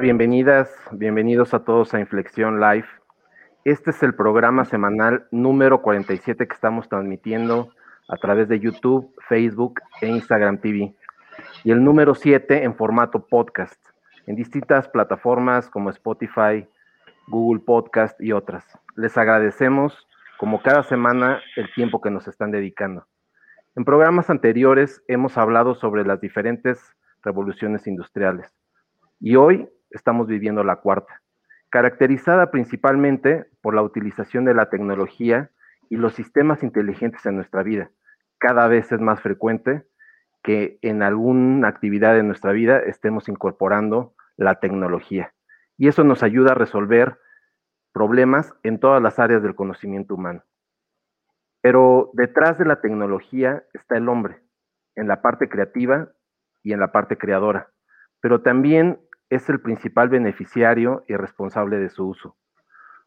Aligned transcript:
Bienvenidas, 0.00 0.74
bienvenidos 0.92 1.52
a 1.52 1.62
todos 1.62 1.92
a 1.92 2.00
Inflexión 2.00 2.58
Live. 2.58 2.86
Este 3.66 3.90
es 3.90 4.02
el 4.02 4.14
programa 4.14 4.64
semanal 4.64 5.26
número 5.30 5.82
47 5.82 6.48
que 6.48 6.54
estamos 6.54 6.88
transmitiendo 6.88 7.68
a 8.08 8.16
través 8.16 8.48
de 8.48 8.58
YouTube, 8.60 9.14
Facebook 9.28 9.78
e 10.00 10.08
Instagram 10.08 10.58
TV. 10.62 10.94
Y 11.64 11.70
el 11.70 11.84
número 11.84 12.14
7 12.14 12.64
en 12.64 12.74
formato 12.76 13.26
podcast, 13.26 13.78
en 14.26 14.36
distintas 14.36 14.88
plataformas 14.88 15.68
como 15.68 15.90
Spotify, 15.90 16.66
Google 17.28 17.60
Podcast 17.60 18.18
y 18.22 18.32
otras. 18.32 18.64
Les 18.96 19.18
agradecemos, 19.18 20.08
como 20.38 20.62
cada 20.62 20.82
semana, 20.82 21.42
el 21.56 21.70
tiempo 21.74 22.00
que 22.00 22.10
nos 22.10 22.26
están 22.26 22.50
dedicando. 22.50 23.06
En 23.76 23.84
programas 23.84 24.30
anteriores 24.30 25.02
hemos 25.08 25.36
hablado 25.36 25.74
sobre 25.74 26.06
las 26.06 26.22
diferentes 26.22 26.96
revoluciones 27.22 27.86
industriales 27.86 28.50
y 29.20 29.36
hoy 29.36 29.68
estamos 29.90 30.26
viviendo 30.26 30.64
la 30.64 30.76
cuarta, 30.76 31.22
caracterizada 31.70 32.50
principalmente 32.50 33.46
por 33.60 33.74
la 33.74 33.82
utilización 33.82 34.44
de 34.44 34.54
la 34.54 34.70
tecnología 34.70 35.50
y 35.88 35.96
los 35.96 36.14
sistemas 36.14 36.62
inteligentes 36.62 37.24
en 37.26 37.36
nuestra 37.36 37.62
vida. 37.62 37.90
Cada 38.38 38.68
vez 38.68 38.90
es 38.92 39.00
más 39.00 39.20
frecuente 39.20 39.84
que 40.42 40.78
en 40.82 41.02
alguna 41.02 41.68
actividad 41.68 42.14
de 42.14 42.22
nuestra 42.22 42.52
vida 42.52 42.78
estemos 42.78 43.28
incorporando 43.28 44.14
la 44.36 44.60
tecnología. 44.60 45.34
Y 45.76 45.88
eso 45.88 46.04
nos 46.04 46.22
ayuda 46.22 46.52
a 46.52 46.54
resolver 46.54 47.18
problemas 47.92 48.54
en 48.62 48.78
todas 48.78 49.02
las 49.02 49.18
áreas 49.18 49.42
del 49.42 49.54
conocimiento 49.54 50.14
humano. 50.14 50.44
Pero 51.60 52.10
detrás 52.14 52.58
de 52.58 52.64
la 52.64 52.80
tecnología 52.80 53.64
está 53.74 53.96
el 53.96 54.08
hombre, 54.08 54.42
en 54.96 55.08
la 55.08 55.20
parte 55.20 55.48
creativa 55.48 56.08
y 56.62 56.72
en 56.72 56.80
la 56.80 56.92
parte 56.92 57.18
creadora. 57.18 57.68
Pero 58.20 58.40
también 58.42 59.00
es 59.30 59.48
el 59.48 59.60
principal 59.60 60.08
beneficiario 60.08 61.04
y 61.08 61.14
responsable 61.14 61.78
de 61.78 61.88
su 61.88 62.06
uso. 62.06 62.36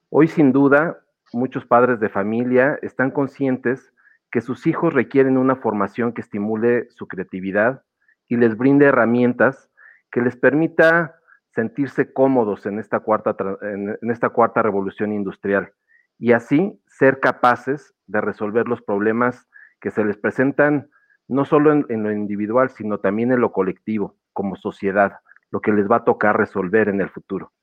Hoy, 0.09 0.29
sin 0.29 0.53
duda, 0.53 0.99
muchos 1.33 1.65
padres 1.65 1.99
de 1.99 2.09
familia 2.09 2.79
están 2.81 3.11
conscientes 3.11 3.93
que 4.31 4.41
sus 4.41 4.65
hijos 4.65 4.93
requieren 4.93 5.37
una 5.37 5.57
formación 5.57 6.13
que 6.13 6.21
estimule 6.21 6.87
su 6.91 7.07
creatividad 7.07 7.83
y 8.27 8.37
les 8.37 8.57
brinde 8.57 8.85
herramientas 8.85 9.69
que 10.11 10.21
les 10.21 10.35
permita 10.37 11.15
sentirse 11.53 12.13
cómodos 12.13 12.65
en 12.65 12.79
esta 12.79 13.01
cuarta, 13.01 13.35
en 13.61 13.97
esta 14.09 14.29
cuarta 14.29 14.63
revolución 14.63 15.11
industrial 15.11 15.73
y 16.17 16.31
así 16.31 16.81
ser 16.87 17.19
capaces 17.19 17.93
de 18.07 18.21
resolver 18.21 18.67
los 18.67 18.81
problemas 18.81 19.47
que 19.81 19.91
se 19.91 20.05
les 20.05 20.17
presentan 20.17 20.89
no 21.27 21.45
solo 21.45 21.71
en, 21.71 21.85
en 21.89 22.03
lo 22.03 22.11
individual, 22.11 22.69
sino 22.69 22.99
también 22.99 23.31
en 23.31 23.41
lo 23.41 23.51
colectivo, 23.51 24.15
como 24.31 24.55
sociedad 24.55 25.19
lo 25.53 25.61
que 25.61 25.71
les 25.71 25.87
va 25.87 25.97
a 25.97 26.03
tocar 26.03 26.35
resolver 26.35 26.89
en 26.89 26.99
el 26.99 27.11
futuro. 27.11 27.53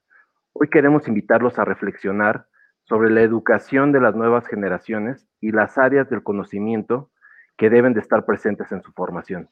Hoy 0.53 0.71
queremos 0.71 1.09
invitarlos 1.09 1.59
a 1.59 1.65
reflexionar 1.65 2.47
sobre 2.85 3.11
la 3.11 3.23
educación 3.23 3.91
de 3.91 4.01
las 4.01 4.15
nuevas 4.15 4.47
generaciones 4.47 5.27
y 5.41 5.51
las 5.51 5.77
áreas 5.77 6.09
del 6.09 6.23
conocimiento 6.23 7.11
que 7.59 7.69
deben 7.69 7.93
de 7.93 8.01
estar 8.01 8.25
presentes 8.25 8.71
en 8.71 8.81
su 8.81 8.93
formación. 8.93 9.51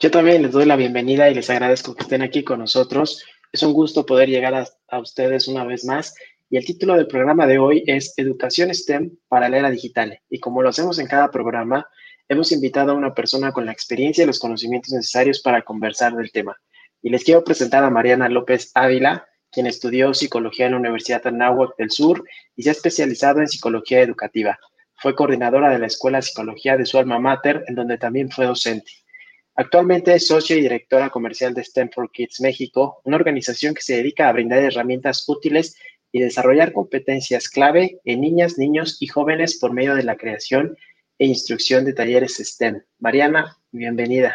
Yo 0.00 0.10
también 0.10 0.42
les 0.42 0.50
doy 0.50 0.66
la 0.66 0.74
bienvenida 0.74 1.30
y 1.30 1.34
les 1.34 1.48
agradezco 1.50 1.94
que 1.94 2.02
estén 2.02 2.20
aquí 2.20 2.42
con 2.42 2.58
nosotros. 2.58 3.24
Es 3.52 3.62
un 3.62 3.74
gusto 3.74 4.04
poder 4.04 4.28
llegar 4.28 4.54
a, 4.56 4.64
a 4.88 4.98
ustedes 4.98 5.46
una 5.46 5.64
vez 5.64 5.84
más. 5.84 6.16
Y 6.50 6.56
el 6.56 6.64
título 6.64 6.94
del 6.94 7.06
programa 7.06 7.46
de 7.46 7.58
hoy 7.58 7.84
es 7.86 8.12
Educación 8.16 8.74
STEM 8.74 9.12
para 9.28 9.48
la 9.48 9.58
era 9.58 9.70
digital. 9.70 10.18
Y 10.28 10.40
como 10.40 10.62
lo 10.62 10.70
hacemos 10.70 10.98
en 10.98 11.06
cada 11.06 11.30
programa, 11.30 11.86
hemos 12.28 12.50
invitado 12.50 12.90
a 12.90 12.96
una 12.96 13.14
persona 13.14 13.52
con 13.52 13.66
la 13.66 13.72
experiencia 13.72 14.24
y 14.24 14.26
los 14.26 14.40
conocimientos 14.40 14.92
necesarios 14.92 15.40
para 15.40 15.62
conversar 15.62 16.16
del 16.16 16.32
tema. 16.32 16.56
Y 17.04 17.10
les 17.10 17.22
quiero 17.22 17.44
presentar 17.44 17.84
a 17.84 17.90
Mariana 17.90 18.30
López 18.30 18.70
Ávila, 18.72 19.28
quien 19.52 19.66
estudió 19.66 20.14
psicología 20.14 20.64
en 20.64 20.72
la 20.72 20.78
Universidad 20.78 21.26
Anáhuac 21.26 21.76
del 21.76 21.90
Sur 21.90 22.24
y 22.56 22.62
se 22.62 22.70
ha 22.70 22.72
especializado 22.72 23.40
en 23.40 23.48
psicología 23.48 24.00
educativa. 24.00 24.58
Fue 24.96 25.14
coordinadora 25.14 25.68
de 25.68 25.78
la 25.78 25.86
Escuela 25.86 26.16
de 26.16 26.22
Psicología 26.22 26.78
de 26.78 26.86
su 26.86 26.96
alma 26.96 27.18
mater, 27.18 27.62
en 27.68 27.74
donde 27.74 27.98
también 27.98 28.30
fue 28.30 28.46
docente. 28.46 28.90
Actualmente 29.54 30.14
es 30.14 30.28
socia 30.28 30.56
y 30.56 30.62
directora 30.62 31.10
comercial 31.10 31.52
de 31.52 31.62
STEM 31.62 31.90
for 31.94 32.10
Kids 32.10 32.40
México, 32.40 33.02
una 33.04 33.16
organización 33.16 33.74
que 33.74 33.82
se 33.82 33.96
dedica 33.96 34.30
a 34.30 34.32
brindar 34.32 34.60
herramientas 34.60 35.28
útiles 35.28 35.76
y 36.10 36.20
desarrollar 36.20 36.72
competencias 36.72 37.50
clave 37.50 38.00
en 38.06 38.22
niñas, 38.22 38.56
niños 38.56 38.96
y 39.00 39.08
jóvenes 39.08 39.58
por 39.58 39.74
medio 39.74 39.94
de 39.94 40.04
la 40.04 40.16
creación 40.16 40.74
e 41.18 41.26
instrucción 41.26 41.84
de 41.84 41.92
talleres 41.92 42.38
STEM. 42.38 42.82
Mariana, 42.98 43.58
bienvenida. 43.72 44.34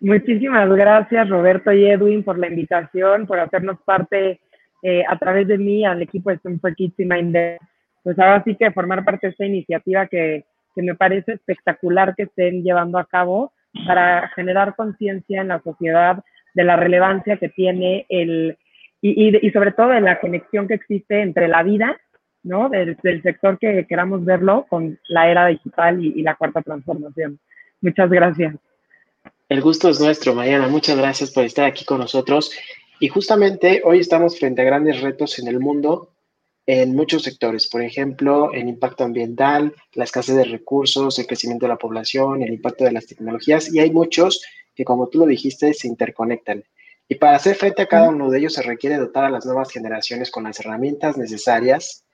Muchísimas 0.00 0.68
gracias, 0.68 1.28
Roberto 1.28 1.72
y 1.72 1.86
Edwin, 1.86 2.22
por 2.22 2.38
la 2.38 2.46
invitación, 2.46 3.26
por 3.26 3.40
hacernos 3.40 3.80
parte 3.84 4.40
eh, 4.82 5.02
a 5.08 5.18
través 5.18 5.48
de 5.48 5.58
mí 5.58 5.84
al 5.84 6.00
equipo 6.02 6.30
de 6.30 6.36
Stone 6.36 6.58
for 6.60 6.74
Kids 6.74 7.00
y 7.00 7.04
Mind. 7.04 7.36
Pues 8.04 8.16
ahora 8.18 8.42
sí 8.44 8.54
que 8.54 8.70
formar 8.70 9.04
parte 9.04 9.26
de 9.26 9.30
esta 9.32 9.44
iniciativa 9.44 10.06
que, 10.06 10.44
me 10.76 10.94
parece 10.94 11.32
espectacular 11.32 12.14
que 12.14 12.22
estén 12.22 12.62
llevando 12.62 12.98
a 12.98 13.04
cabo 13.04 13.52
para 13.84 14.28
generar 14.36 14.76
conciencia 14.76 15.40
en 15.40 15.48
la 15.48 15.60
sociedad 15.60 16.22
de 16.54 16.62
la 16.62 16.76
relevancia 16.76 17.36
que 17.36 17.48
tiene 17.48 18.06
el, 18.08 18.56
y, 19.02 19.26
y, 19.26 19.44
y, 19.44 19.50
sobre 19.50 19.72
todo 19.72 19.88
de 19.88 20.00
la 20.00 20.20
conexión 20.20 20.68
que 20.68 20.74
existe 20.74 21.20
entre 21.20 21.48
la 21.48 21.64
vida, 21.64 22.00
¿no? 22.44 22.68
Del, 22.68 22.96
del 23.02 23.22
sector 23.22 23.58
que 23.58 23.86
queramos 23.88 24.24
verlo 24.24 24.66
con 24.68 25.00
la 25.08 25.28
era 25.28 25.48
digital 25.48 26.00
y 26.00 26.22
la 26.22 26.36
cuarta 26.36 26.62
transformación. 26.62 27.40
Muchas 27.80 28.08
gracias. 28.08 28.54
El 29.48 29.62
gusto 29.62 29.88
es 29.88 29.98
nuestro, 29.98 30.34
Mariana. 30.34 30.68
Muchas 30.68 30.98
gracias 30.98 31.30
por 31.30 31.42
estar 31.42 31.64
aquí 31.64 31.86
con 31.86 32.00
nosotros. 32.00 32.52
Y 33.00 33.08
justamente 33.08 33.80
hoy 33.82 34.00
estamos 34.00 34.38
frente 34.38 34.60
a 34.60 34.66
grandes 34.66 35.00
retos 35.00 35.38
en 35.38 35.48
el 35.48 35.58
mundo 35.58 36.12
en 36.66 36.94
muchos 36.94 37.22
sectores. 37.22 37.66
Por 37.66 37.80
ejemplo, 37.80 38.52
el 38.52 38.68
impacto 38.68 39.04
ambiental, 39.04 39.74
la 39.94 40.04
escasez 40.04 40.36
de 40.36 40.44
recursos, 40.44 41.18
el 41.18 41.26
crecimiento 41.26 41.64
de 41.64 41.70
la 41.70 41.78
población, 41.78 42.42
el 42.42 42.52
impacto 42.52 42.84
de 42.84 42.92
las 42.92 43.06
tecnologías. 43.06 43.72
Y 43.72 43.78
hay 43.78 43.90
muchos 43.90 44.44
que, 44.74 44.84
como 44.84 45.08
tú 45.08 45.20
lo 45.20 45.24
dijiste, 45.24 45.72
se 45.72 45.88
interconectan. 45.88 46.62
Y 47.08 47.14
para 47.14 47.36
hacer 47.36 47.56
frente 47.56 47.80
a 47.80 47.86
cada 47.86 48.10
uno 48.10 48.30
de 48.30 48.40
ellos 48.40 48.52
se 48.52 48.60
requiere 48.60 48.98
dotar 48.98 49.24
a 49.24 49.30
las 49.30 49.46
nuevas 49.46 49.70
generaciones 49.70 50.30
con 50.30 50.44
las 50.44 50.60
herramientas 50.60 51.16
necesarias 51.16 52.04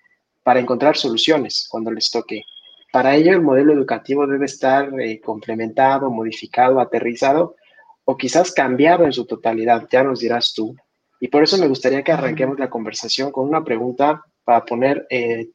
para 0.45 0.61
encontrar 0.61 0.97
soluciones 0.97 1.67
cuando 1.69 1.91
les 1.91 2.13
toque. 2.13 2.45
Para 2.95 3.17
ello, 3.17 3.33
el 3.33 3.43
modelo 3.43 3.73
educativo 3.73 4.25
debe 4.25 4.45
estar 4.45 4.89
eh, 5.01 5.21
complementado, 5.21 6.13
modificado, 6.13 6.79
aterrizado 6.79 7.57
o 8.05 8.17
quizás 8.17 8.53
cambiado 8.53 9.05
en 9.05 9.13
su 9.13 9.27
totalidad, 9.27 9.89
ya 9.91 10.05
nos 10.05 10.21
dirás 10.21 10.55
tú. 10.55 10.77
Y 11.19 11.27
por 11.27 11.43
eso 11.43 11.59
me 11.59 11.67
gustaría 11.67 12.05
que 12.05 12.13
arranquemos 12.13 12.57
la 12.57 12.71
conversación 12.71 13.33
con 13.33 13.49
una 13.49 13.65
pregunta 13.65 14.23
para 14.45 14.65
poner 14.65 15.09
eh, 15.11 15.49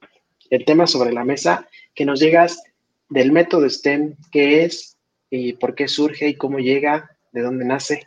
el 0.50 0.66
tema 0.66 0.86
sobre 0.86 1.14
la 1.14 1.24
mesa, 1.24 1.66
que 1.96 2.04
nos 2.04 2.20
llegas 2.20 2.62
del 3.08 3.32
método 3.32 3.70
STEM, 3.70 4.16
qué 4.34 4.66
es 4.66 4.98
y 5.30 5.54
por 5.54 5.76
qué 5.76 5.88
surge 5.88 6.28
y 6.28 6.36
cómo 6.36 6.60
llega, 6.60 7.10
de 7.32 7.42
dónde 7.42 7.64
nace. 7.64 8.06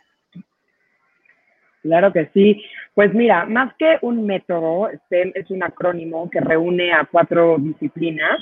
Claro 1.81 2.13
que 2.13 2.29
sí. 2.35 2.63
Pues 2.93 3.15
mira, 3.15 3.47
más 3.47 3.73
que 3.79 3.97
un 4.03 4.27
método, 4.27 4.91
STEM 5.07 5.31
es 5.33 5.49
un 5.49 5.63
acrónimo 5.63 6.29
que 6.29 6.39
reúne 6.39 6.93
a 6.93 7.09
cuatro 7.11 7.57
disciplinas 7.57 8.37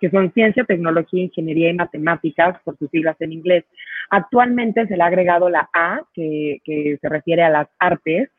que 0.00 0.10
son 0.10 0.32
ciencia, 0.32 0.64
tecnología, 0.64 1.24
ingeniería 1.24 1.70
y 1.70 1.74
matemáticas, 1.74 2.60
por 2.64 2.76
sus 2.78 2.90
siglas 2.90 3.16
en 3.20 3.32
inglés. 3.32 3.64
Actualmente 4.10 4.86
se 4.86 4.96
le 4.96 5.02
ha 5.02 5.06
agregado 5.06 5.48
la 5.48 5.68
A, 5.72 6.02
que, 6.14 6.60
que 6.64 6.98
se 7.00 7.08
refiere 7.08 7.42
a 7.42 7.50
las 7.50 7.68
artes, 7.78 8.30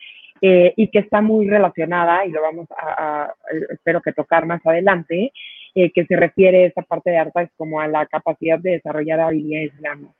eh, 0.41 0.73
y 0.75 0.89
que 0.89 0.99
está 0.99 1.21
muy 1.21 1.49
relacionada, 1.49 2.25
y 2.25 2.31
lo 2.31 2.41
vamos 2.41 2.67
a, 2.77 3.23
a 3.23 3.33
espero 3.71 4.01
que 4.01 4.13
tocar 4.13 4.45
más 4.45 4.63
adelante, 4.65 5.31
eh, 5.73 5.91
que 5.91 6.05
se 6.05 6.15
refiere 6.15 6.63
a 6.63 6.67
esta 6.67 6.81
parte 6.81 7.11
de 7.11 7.17
artes 7.17 7.49
como 7.57 7.79
a 7.79 7.87
la 7.87 8.05
capacidad 8.05 8.59
de 8.59 8.71
desarrollar 8.71 9.19
habilidades 9.19 9.77
blandas, 9.79 10.11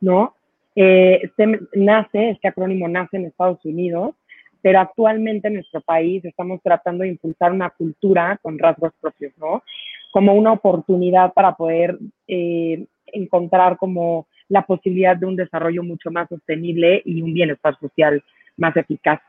¿no? 0.00 0.34
Eh, 0.74 1.30
nace, 1.74 2.30
este 2.30 2.48
acrónimo 2.48 2.88
nace 2.88 3.16
en 3.16 3.24
Estados 3.24 3.58
Unidos, 3.64 4.14
pero 4.62 4.80
actualmente 4.80 5.48
en 5.48 5.54
nuestro 5.54 5.80
país 5.80 6.24
estamos 6.24 6.60
tratando 6.62 7.02
de 7.02 7.10
impulsar 7.10 7.52
una 7.52 7.70
cultura 7.70 8.38
con 8.42 8.58
rasgos 8.58 8.92
propios, 9.00 9.32
¿no? 9.38 9.62
como 10.10 10.34
una 10.34 10.52
oportunidad 10.52 11.32
para 11.32 11.54
poder 11.54 11.98
eh, 12.26 12.86
encontrar 13.06 13.76
como 13.76 14.26
la 14.48 14.62
posibilidad 14.62 15.16
de 15.16 15.26
un 15.26 15.36
desarrollo 15.36 15.82
mucho 15.82 16.10
más 16.10 16.28
sostenible 16.28 17.02
y 17.04 17.22
un 17.22 17.34
bienestar 17.34 17.78
social 17.78 18.22
más 18.56 18.76
eficaz. 18.76 19.20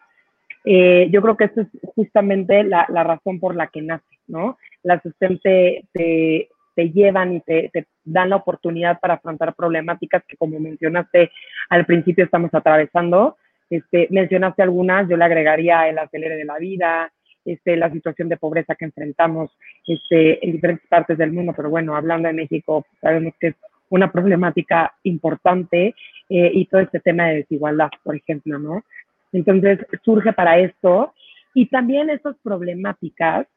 Eh, 0.66 1.10
yo 1.12 1.22
creo 1.22 1.38
que 1.38 1.46
esa 1.46 1.62
es 1.62 1.68
justamente 1.96 2.64
la, 2.64 2.86
la, 2.90 3.04
razón 3.04 3.40
por 3.40 3.56
la 3.56 3.68
que 3.68 3.81
nace, 3.81 4.20
¿no? 4.28 4.58
Las 4.84 5.02
STEM 5.04 5.40
te, 5.40 5.86
te, 5.94 6.50
te 6.76 6.90
llevan 6.90 7.36
y 7.36 7.42
te, 7.42 7.70
te, 7.72 7.88
dan 8.04 8.30
la 8.30 8.38
oportunidad 8.38 9.00
para 9.00 9.16
afrontar 9.16 9.54
problemáticas 9.56 10.24
que, 10.28 10.38
como 10.38 10.60
mencionaste 10.60 11.31
al 11.70 11.86
principio, 11.86 12.26
estamos 12.26 12.54
atravesando. 12.54 13.38
Este, 13.69 14.07
mencionaste 14.10 14.63
algunas, 14.63 15.07
yo 15.07 15.18
le 15.18 15.25
agregaría 15.25 15.88
el 15.88 16.00
acelere 16.00 16.36
de 16.36 16.45
la 16.45 16.57
vida, 16.57 17.12
este, 17.45 17.77
la 17.77 17.92
situación 17.92 18.30
de 18.30 18.38
pobreza 18.38 18.75
que 18.75 18.86
enfrentamos 18.86 19.51
este, 19.86 20.44
en 20.45 20.51
diferentes 20.51 20.88
partes 20.88 21.18
del 21.18 21.31
mundo, 21.31 21.54
pero 21.56 21.69
bueno, 21.69 21.95
hablando 21.95 22.27
de 22.27 22.33
México, 22.33 22.86
sabemos 23.01 23.33
que 23.39 23.48
es 23.48 23.56
una 23.89 24.12
problemática 24.12 24.94
importante 25.04 25.95
eh, 26.30 26.51
y 26.54 26.66
todo 26.66 26.81
este 26.81 27.00
tema 27.00 27.27
de 27.27 27.38
desigualdad, 27.38 27.89
por 28.04 28.16
ejemplo, 28.16 28.60
¿no? 28.60 28.83
Entonces 29.31 29.80
surge 30.04 30.33
para 30.33 30.60
esto 30.60 31.13
y 31.54 31.68
también 31.68 32.10
estas 32.10 32.36
problemáticas 32.44 33.48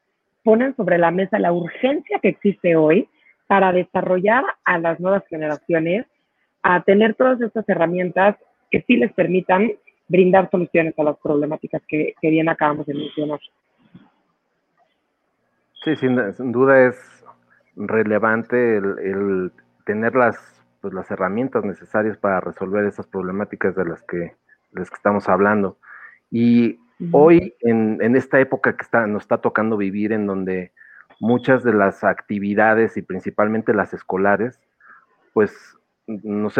ponen 0.43 0.75
sobre 0.75 0.97
la 0.97 1.11
mesa 1.11 1.39
la 1.39 1.53
urgencia 1.53 2.19
que 2.19 2.29
existe 2.29 2.75
hoy 2.75 3.07
para 3.47 3.71
desarrollar 3.71 4.43
a 4.63 4.77
las 4.77 4.99
nuevas 4.99 5.23
generaciones 5.29 6.05
a 6.63 6.81
tener 6.83 7.15
todas 7.15 7.39
estas 7.41 7.67
herramientas 7.67 8.35
que 8.71 8.83
sí 8.87 8.97
les 8.97 9.13
permitan 9.13 9.71
brindar 10.13 10.47
soluciones 10.51 10.93
a 10.99 11.03
las 11.03 11.17
problemáticas 11.17 11.81
que, 11.87 12.13
bien 12.21 12.47
acabamos 12.47 12.85
de 12.85 12.93
mencionar. 12.93 13.39
Sí, 15.83 15.95
sin, 15.95 16.15
duda 16.51 16.87
es 16.87 17.25
relevante 17.75 18.77
el, 18.77 19.51
tener 19.85 20.13
las, 20.15 20.37
pues, 20.81 20.93
las 20.93 21.09
herramientas 21.09 21.65
necesarias 21.65 22.15
para 22.17 22.39
resolver 22.41 22.85
esas 22.85 23.07
problemáticas 23.07 23.75
de 23.75 23.85
las 23.85 24.03
que, 24.03 24.35
las 24.71 24.89
que 24.91 24.95
estamos 24.95 25.27
hablando. 25.27 25.77
Y 26.29 26.77
hoy, 27.11 27.55
en, 27.61 27.97
en, 27.99 28.15
esta 28.15 28.39
época 28.39 28.77
que 28.77 28.83
está, 28.83 29.07
nos 29.07 29.23
está 29.23 29.39
tocando 29.39 29.77
vivir, 29.77 30.13
en 30.13 30.27
donde 30.27 30.71
muchas 31.19 31.63
de 31.63 31.73
las 31.73 32.03
actividades 32.03 32.97
y 32.97 33.01
principalmente 33.01 33.73
las 33.73 33.95
escolares, 33.95 34.59
pues 35.33 35.51
nos, 36.05 36.53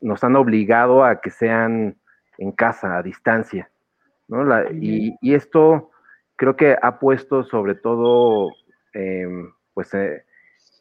nos 0.00 0.24
han 0.24 0.36
obligado 0.36 1.04
a 1.04 1.20
que 1.20 1.30
sean 1.30 1.96
en 2.38 2.52
casa, 2.52 2.96
a 2.96 3.02
distancia. 3.02 3.70
¿no? 4.28 4.44
y, 4.72 5.16
esto 5.34 5.90
creo 6.34 6.56
que 6.56 6.76
ha 6.80 6.98
puesto 6.98 7.44
sobre 7.44 7.76
todo 7.76 8.50
em, 8.92 9.52
pues, 9.72 9.94
eh, 9.94 10.24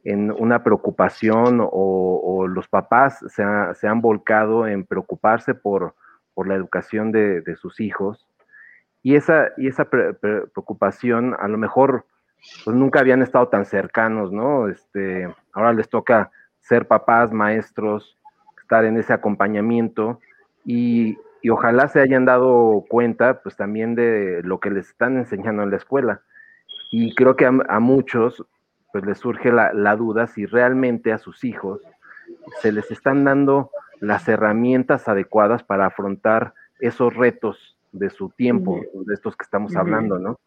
en 0.04 0.32
una 0.32 0.64
preocupación 0.64 1.60
o, 1.62 2.48
los 2.48 2.68
papás 2.68 3.26
se, 3.28 3.44
han 3.88 4.02
volcado 4.02 4.68
en 4.68 4.86
preocuparse 4.86 5.56
por, 5.56 5.96
por 6.34 6.48
la 6.48 6.54
educación 6.54 7.12
de, 7.12 7.56
sus 7.56 7.80
hijos. 7.80 8.28
Y 9.02 9.16
esa, 9.16 9.50
y 9.58 9.68
esa 9.68 9.90
preocupación 9.90 11.36
a 11.40 11.48
lo 11.48 11.58
mejor 11.58 12.06
pues 12.64 12.78
nunca 12.78 13.00
habían 13.00 13.24
estado 13.24 13.48
tan 13.48 13.66
cercanos, 13.66 14.32
¿no? 14.32 14.70
Este, 14.70 15.28
ahora 15.54 15.74
les 15.74 15.90
toca 15.90 16.32
ser 16.60 16.88
papás, 16.88 17.32
maestros, 17.32 18.18
estar 18.62 18.86
en 18.86 18.98
ese 18.98 19.14
acompañamiento 19.14 20.20
y, 20.64 21.18
y 21.42 21.50
ojalá 21.50 21.88
se 21.88 22.00
hayan 22.00 22.26
dado 22.26 22.86
cuenta 22.90 23.42
pues 23.42 23.56
también 23.56 23.96
de 23.96 24.42
lo 24.44 24.60
que 24.60 24.72
les 24.72 24.90
están 24.90 25.18
enseñando 25.18 25.64
en 25.64 25.72
la 25.72 25.78
escuela. 25.78 26.22
Y 26.92 27.14
creo 27.16 27.36
que 27.36 27.46
a, 27.46 27.80
muchos 27.80 28.46
pues 28.92 29.06
les 29.06 29.18
surge 29.18 29.52
la, 29.52 29.74
la, 29.74 29.96
duda 29.96 30.28
si 30.28 30.46
realmente 30.46 31.12
a 31.12 31.18
sus 31.18 31.44
hijos 31.44 31.82
se 32.62 32.72
les 32.72 32.90
están 32.92 33.24
dando 33.26 33.72
las 34.00 34.28
herramientas 34.28 35.08
adecuadas 35.08 35.64
para 35.64 35.88
afrontar 35.88 36.54
esos 36.80 37.14
retos 37.16 37.78
de 37.92 38.10
su 38.10 38.30
tiempo, 38.30 38.82
de 38.94 39.14
estos 39.14 39.36
que 39.36 39.44
estamos 39.44 39.76
hablando, 39.76 40.20
¿no? 40.20 40.40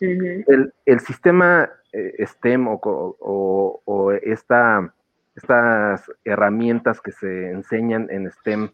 el, 0.00 0.72
el, 0.84 1.00
sistema 1.00 1.70
eh, 1.92 2.26
STEM 2.26 2.68
o, 2.68 2.80
o, 2.82 3.82
o 3.84 4.12
esta 4.12 4.92
estas 5.36 6.10
herramientas 6.24 7.00
que 7.00 7.12
se 7.12 7.50
enseñan 7.50 8.08
en 8.10 8.30
STEM 8.30 8.70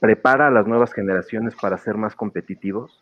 prepara 0.00 0.48
a 0.48 0.50
las 0.50 0.66
nuevas 0.66 0.92
generaciones 0.92 1.54
para 1.60 1.78
ser 1.78 1.96
más 1.96 2.14
competitivos? 2.14 3.00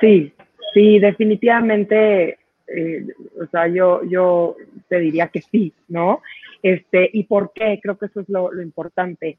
Sí, 0.00 0.32
sí, 0.74 0.98
definitivamente, 0.98 2.38
eh, 2.66 3.06
o 3.40 3.46
sea, 3.46 3.68
yo, 3.68 4.02
yo 4.04 4.56
te 4.88 4.98
diría 4.98 5.28
que 5.28 5.42
sí, 5.42 5.72
¿no? 5.88 6.22
Este, 6.62 7.10
¿Y 7.12 7.24
por 7.24 7.52
qué? 7.52 7.80
Creo 7.82 7.98
que 7.98 8.06
eso 8.06 8.20
es 8.20 8.28
lo, 8.28 8.52
lo 8.52 8.62
importante. 8.62 9.38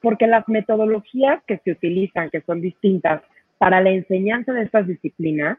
Porque 0.00 0.26
las 0.26 0.48
metodologías 0.48 1.42
que 1.46 1.58
se 1.58 1.72
utilizan, 1.72 2.30
que 2.30 2.40
son 2.42 2.60
distintas 2.60 3.22
para 3.58 3.80
la 3.80 3.90
enseñanza 3.90 4.52
de 4.52 4.62
estas 4.62 4.86
disciplinas, 4.86 5.58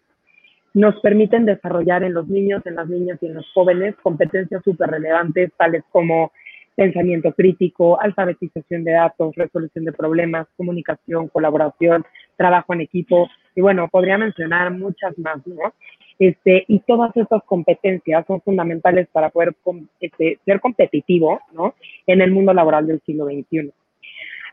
nos 0.73 0.99
permiten 1.01 1.45
desarrollar 1.45 2.03
en 2.03 2.13
los 2.13 2.27
niños, 2.27 2.65
en 2.65 2.75
las 2.75 2.87
niñas 2.89 3.19
y 3.21 3.27
en 3.27 3.35
los 3.35 3.49
jóvenes 3.53 3.95
competencias 4.01 4.63
súper 4.63 4.89
relevantes, 4.89 5.51
tales 5.55 5.83
como 5.91 6.31
pensamiento 6.75 7.33
crítico, 7.33 7.99
alfabetización 8.01 8.83
de 8.83 8.91
datos, 8.91 9.35
resolución 9.35 9.85
de 9.85 9.91
problemas, 9.91 10.47
comunicación, 10.57 11.27
colaboración, 11.27 12.05
trabajo 12.35 12.73
en 12.73 12.81
equipo, 12.81 13.29
y 13.55 13.61
bueno, 13.61 13.87
podría 13.87 14.17
mencionar 14.17 14.71
muchas 14.71 15.17
más, 15.19 15.45
¿no? 15.45 15.73
Este, 16.19 16.65
y 16.67 16.79
todas 16.79 17.15
estas 17.15 17.43
competencias 17.43 18.25
son 18.25 18.41
fundamentales 18.41 19.07
para 19.11 19.29
poder 19.29 19.55
este, 19.99 20.39
ser 20.45 20.59
competitivo, 20.59 21.41
¿no? 21.53 21.75
En 22.07 22.21
el 22.21 22.31
mundo 22.31 22.53
laboral 22.53 22.87
del 22.87 23.01
siglo 23.05 23.25
XXI. 23.25 23.71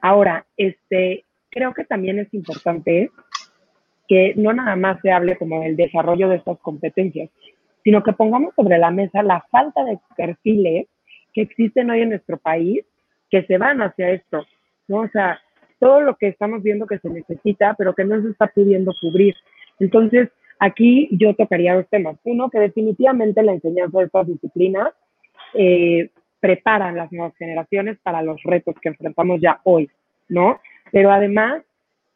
Ahora, 0.02 0.44
este, 0.56 1.24
creo 1.50 1.74
que 1.74 1.84
también 1.84 2.18
es 2.18 2.32
importante 2.32 3.10
que 4.08 4.34
no 4.36 4.52
nada 4.52 4.74
más 4.76 5.00
se 5.02 5.12
hable 5.12 5.36
como 5.36 5.60
del 5.60 5.76
desarrollo 5.76 6.28
de 6.28 6.36
estas 6.36 6.58
competencias, 6.58 7.30
sino 7.84 8.02
que 8.02 8.12
pongamos 8.12 8.54
sobre 8.54 8.78
la 8.78 8.90
mesa 8.90 9.22
la 9.22 9.44
falta 9.50 9.84
de 9.84 9.98
perfiles 10.16 10.86
que 11.32 11.42
existen 11.42 11.90
hoy 11.90 12.02
en 12.02 12.10
nuestro 12.10 12.38
país 12.38 12.84
que 13.30 13.44
se 13.44 13.58
van 13.58 13.80
hacia 13.80 14.10
esto, 14.10 14.44
¿no? 14.88 15.02
O 15.02 15.08
sea, 15.08 15.40
todo 15.78 16.00
lo 16.02 16.16
que 16.16 16.28
estamos 16.28 16.62
viendo 16.62 16.86
que 16.86 16.98
se 16.98 17.08
necesita, 17.08 17.74
pero 17.78 17.94
que 17.94 18.04
no 18.04 18.20
se 18.22 18.30
está 18.30 18.48
pudiendo 18.48 18.92
cubrir. 19.00 19.34
Entonces, 19.78 20.28
aquí 20.58 21.08
yo 21.12 21.34
tocaría 21.34 21.74
dos 21.74 21.88
temas. 21.88 22.16
Uno, 22.24 22.50
que 22.50 22.58
definitivamente 22.58 23.42
la 23.42 23.52
enseñanza 23.52 23.98
de 23.98 24.04
estas 24.04 24.26
disciplinas 24.26 24.90
eh, 25.54 26.10
preparan 26.38 26.96
las 26.96 27.10
nuevas 27.12 27.36
generaciones 27.36 27.98
para 28.02 28.22
los 28.22 28.42
retos 28.42 28.74
que 28.80 28.90
enfrentamos 28.90 29.40
ya 29.40 29.60
hoy, 29.64 29.90
¿no? 30.28 30.60
Pero 30.92 31.10
además, 31.10 31.62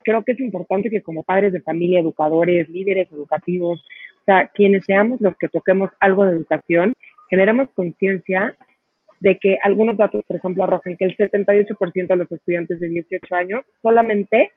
creo 0.03 0.23
que 0.25 0.33
es 0.33 0.41
importante 0.41 0.91
que 0.91 1.03
como 1.03 1.23
padres 1.23 1.53
de 1.53 1.61
familia, 1.61 2.01
educadores, 2.01 2.69
líderes 2.69 3.11
educativos, 3.13 3.81
o 3.81 4.25
sea, 4.25 4.49
quienes 4.49 4.85
seamos 4.85 5.21
los 5.21 5.37
que 5.37 5.49
toquemos 5.49 5.91
algo 6.01 6.25
de 6.25 6.33
educación, 6.33 6.95
generemos 7.29 7.69
conciencia 7.75 8.57
de 9.21 9.39
que 9.39 9.59
algunos 9.63 9.97
datos, 9.97 10.25
por 10.27 10.37
ejemplo, 10.37 10.65
arrojan 10.65 10.97
que 10.97 11.05
el 11.05 11.17
78% 11.17 12.07
de 12.07 12.17
los 12.17 12.31
estudiantes 12.31 12.81
de 12.81 12.89
18 12.89 13.35
años 13.35 13.65
solamente 13.83 14.53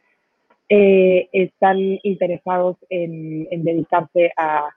eh, 0.70 1.30
están 1.32 1.78
interesados 2.04 2.78
en, 2.90 3.48
dedicarse 3.64 4.32
a, 4.38 4.70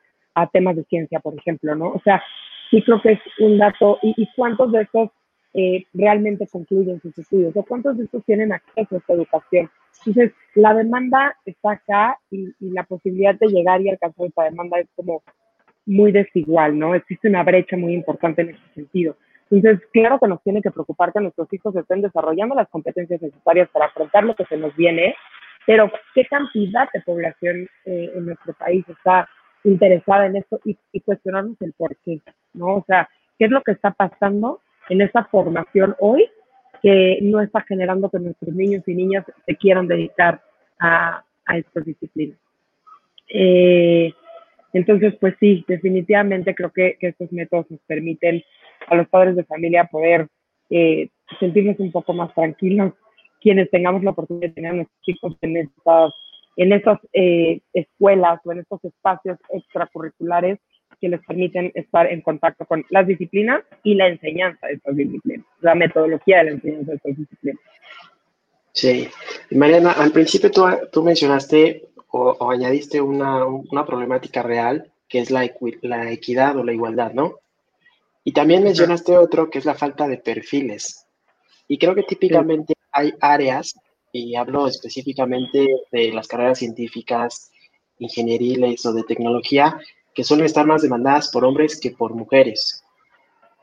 temas 0.53 0.75
de 0.75 0.85
ciencia, 0.85 1.21
por 1.21 1.35
ejemplo, 1.35 1.75
¿no? 1.75 1.89
O 1.91 2.01
sea, 2.03 2.23
sí 2.71 2.83
creo 2.83 3.03
que 3.03 3.13
es 3.13 3.21
un 3.41 3.59
dato, 3.59 3.99
y, 4.01 4.15
y 4.17 4.27
cuántos 4.35 4.73
de 4.73 4.83
estos 4.83 5.11
eh, 5.53 5.85
realmente 5.93 6.47
concluyen 6.47 7.01
sus 7.01 7.19
estudios 7.19 7.57
o 7.57 7.65
cuántos 7.65 7.99
de 7.99 8.05
estos 8.05 8.25
tienen 8.25 8.53
acceso 8.53 8.95
a 8.95 8.99
esta 8.99 9.13
educación. 9.15 9.69
Entonces, 10.07 10.33
la 10.55 10.75
demanda 10.75 11.37
está 11.45 11.73
acá 11.73 12.19
y, 12.31 12.55
la 12.61 12.85
posibilidad 12.85 13.35
de 13.35 13.49
llegar 13.49 13.83
y 13.83 13.91
alcanzar 13.91 14.27
esta 14.27 14.45
demanda 14.45 14.79
es 14.79 14.87
como 14.95 15.23
muy 15.87 16.13
desigual, 16.13 16.79
¿no? 16.79 16.95
Existe 16.95 17.29
una 17.29 17.43
brecha 17.43 17.77
muy 17.77 17.95
importante 17.95 18.43
en 18.43 18.51
ese 18.51 18.75
sentido. 18.75 19.17
Entonces, 19.51 19.87
claro 19.93 20.19
que 20.21 20.29
nos 20.29 20.43
tiene 20.43 20.63
que 20.63 20.71
preocupar 20.71 21.13
que 21.13 21.21
nuestros 21.21 21.53
hijos 21.53 21.75
estén 21.75 22.03
desarrollando 22.03 22.55
las 22.55 22.69
competencias 22.69 23.21
necesarias 23.21 23.69
para 23.71 23.87
afrontar 23.87 24.25
lo 24.25 24.35
que 24.35 24.45
se 24.45 24.57
nos 24.57 24.75
viene, 24.77 25.15
pero 25.67 25.91
¿qué 26.15 26.25
cantidad 26.27 26.89
de 26.95 27.01
población 27.01 27.69
eh, 27.85 28.13
en 28.15 28.27
nuestro 28.27 28.55
país 28.55 28.85
está 28.89 29.29
interesada 29.65 30.27
en 30.27 30.37
esto 30.37 30.61
y, 30.65 30.77
cuestionarnos 31.01 31.61
el 31.61 31.73
por 31.73 31.97
qué, 32.05 32.21
¿no? 32.55 32.77
O 32.77 32.85
sea, 32.87 33.09
¿qué 33.39 33.47
es 33.47 33.51
lo 33.51 33.63
que 33.63 33.73
está 33.73 33.91
pasando 33.91 34.61
en 34.89 35.01
esa 35.01 35.25
formación 35.25 35.97
hoy 35.99 36.31
que 36.83 37.19
no 37.23 37.41
está 37.41 37.61
generando 37.63 38.09
que 38.09 38.19
nuestros 38.19 38.55
niños 38.55 38.83
y 38.87 38.95
niñas 38.95 39.25
se 39.45 39.57
quieran 39.57 39.87
dedicar 39.87 40.41
a, 40.79 41.23
a 41.51 41.59
estas 41.59 41.85
disciplinas. 41.85 42.39
Eh, 43.29 44.13
entonces, 44.73 45.15
pues 45.21 45.35
sí, 45.41 45.65
definitivamente 45.67 46.55
creo 46.55 46.71
que, 46.71 46.97
estos 47.01 47.33
métodos 47.33 47.71
nos 47.71 47.81
permiten 47.87 48.43
a 48.87 48.95
los 48.95 49.09
padres 49.09 49.37
de 49.37 49.45
familia 49.45 49.85
poder 49.85 50.29
eh, 50.71 51.09
sentirnos 51.39 51.79
un 51.81 51.91
poco 51.91 52.13
más 52.13 52.33
tranquilos, 52.35 52.93
quienes 53.41 53.71
tengamos 53.71 54.05
la 54.05 54.11
oportunidad 54.11 54.49
de 54.49 54.55
tener 54.55 54.71
a 54.73 54.75
nuestros 54.75 55.09
hijos 55.09 55.37
en 55.41 55.57
estas, 55.57 56.13
en 56.57 56.73
estas 56.73 56.99
eh, 57.13 57.61
escuelas 57.73 58.41
o 58.45 58.53
en 58.53 58.61
estos 58.61 58.85
espacios 58.85 59.39
extracurriculares 59.53 60.59
que 61.01 61.09
les 61.09 61.25
permiten 61.25 61.73
estar 61.75 62.07
en 62.07 62.21
contacto 62.21 62.67
con 62.67 62.85
las 62.91 63.07
disciplinas 63.07 63.63
y 63.83 63.95
la 63.95 64.09
enseñanza 64.09 64.67
de 64.67 64.75
estas 64.75 64.97
disciplinas, 64.97 65.47
la 65.61 65.75
metodología 65.75 66.39
de 66.39 66.45
la 66.45 66.51
enseñanza 66.51 66.91
de 66.91 66.97
estas 66.97 67.17
disciplinas. 67.17 67.61
Sí, 68.73 69.09
Mariana, 69.51 69.93
al 69.93 70.13
principio 70.13 70.51
tú, 70.51 70.65
tú 70.93 71.03
mencionaste 71.03 71.89
o, 72.13 72.51
añadiste 72.51 73.01
una, 73.01 73.45
una, 73.45 73.85
problemática 73.85 74.43
real 74.43 74.93
que 75.09 75.21
es 75.21 75.31
la, 75.31 75.49
la 75.83 76.11
equidad 76.11 76.57
o 76.57 76.65
la 76.65 76.73
igualdad, 76.73 77.13
¿no? 77.13 77.41
Y 78.23 78.33
también 78.33 78.63
mencionaste 78.63 79.17
otro 79.17 79.51
que 79.51 79.59
es 79.59 79.65
la 79.65 79.75
falta 79.75 80.07
de 80.07 80.19
perfiles. 80.19 81.07
Y 81.67 81.79
creo 81.79 81.95
que 81.95 82.03
típicamente 82.03 82.75
hay 82.93 83.15
áreas, 83.21 83.75
y 84.13 84.35
hablo 84.35 84.67
específicamente 84.67 85.69
de 85.91 86.13
las 86.13 86.27
carreras 86.27 86.59
científicas, 86.59 87.51
ingenieriles 87.99 88.85
o 88.87 88.93
de 88.93 89.05
tecnología, 89.05 89.79
que 90.15 90.25
suelen 90.25 90.47
estar 90.47 90.67
más 90.67 90.83
demandadas 90.83 91.31
por 91.31 91.45
hombres 91.45 91.79
que 91.79 91.93
por 91.93 92.15
mujeres. 92.15 92.83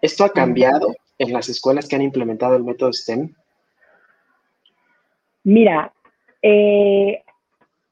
¿Esto 0.01 0.23
ha 0.23 0.29
cambiado 0.29 0.95
en 1.17 1.33
las 1.33 1.49
escuelas 1.49 1.87
que 1.87 1.95
han 1.95 2.01
implementado 2.01 2.55
el 2.55 2.63
método 2.63 2.93
STEM? 2.93 3.33
Mira, 5.47 5.93
Eh, 6.43 7.23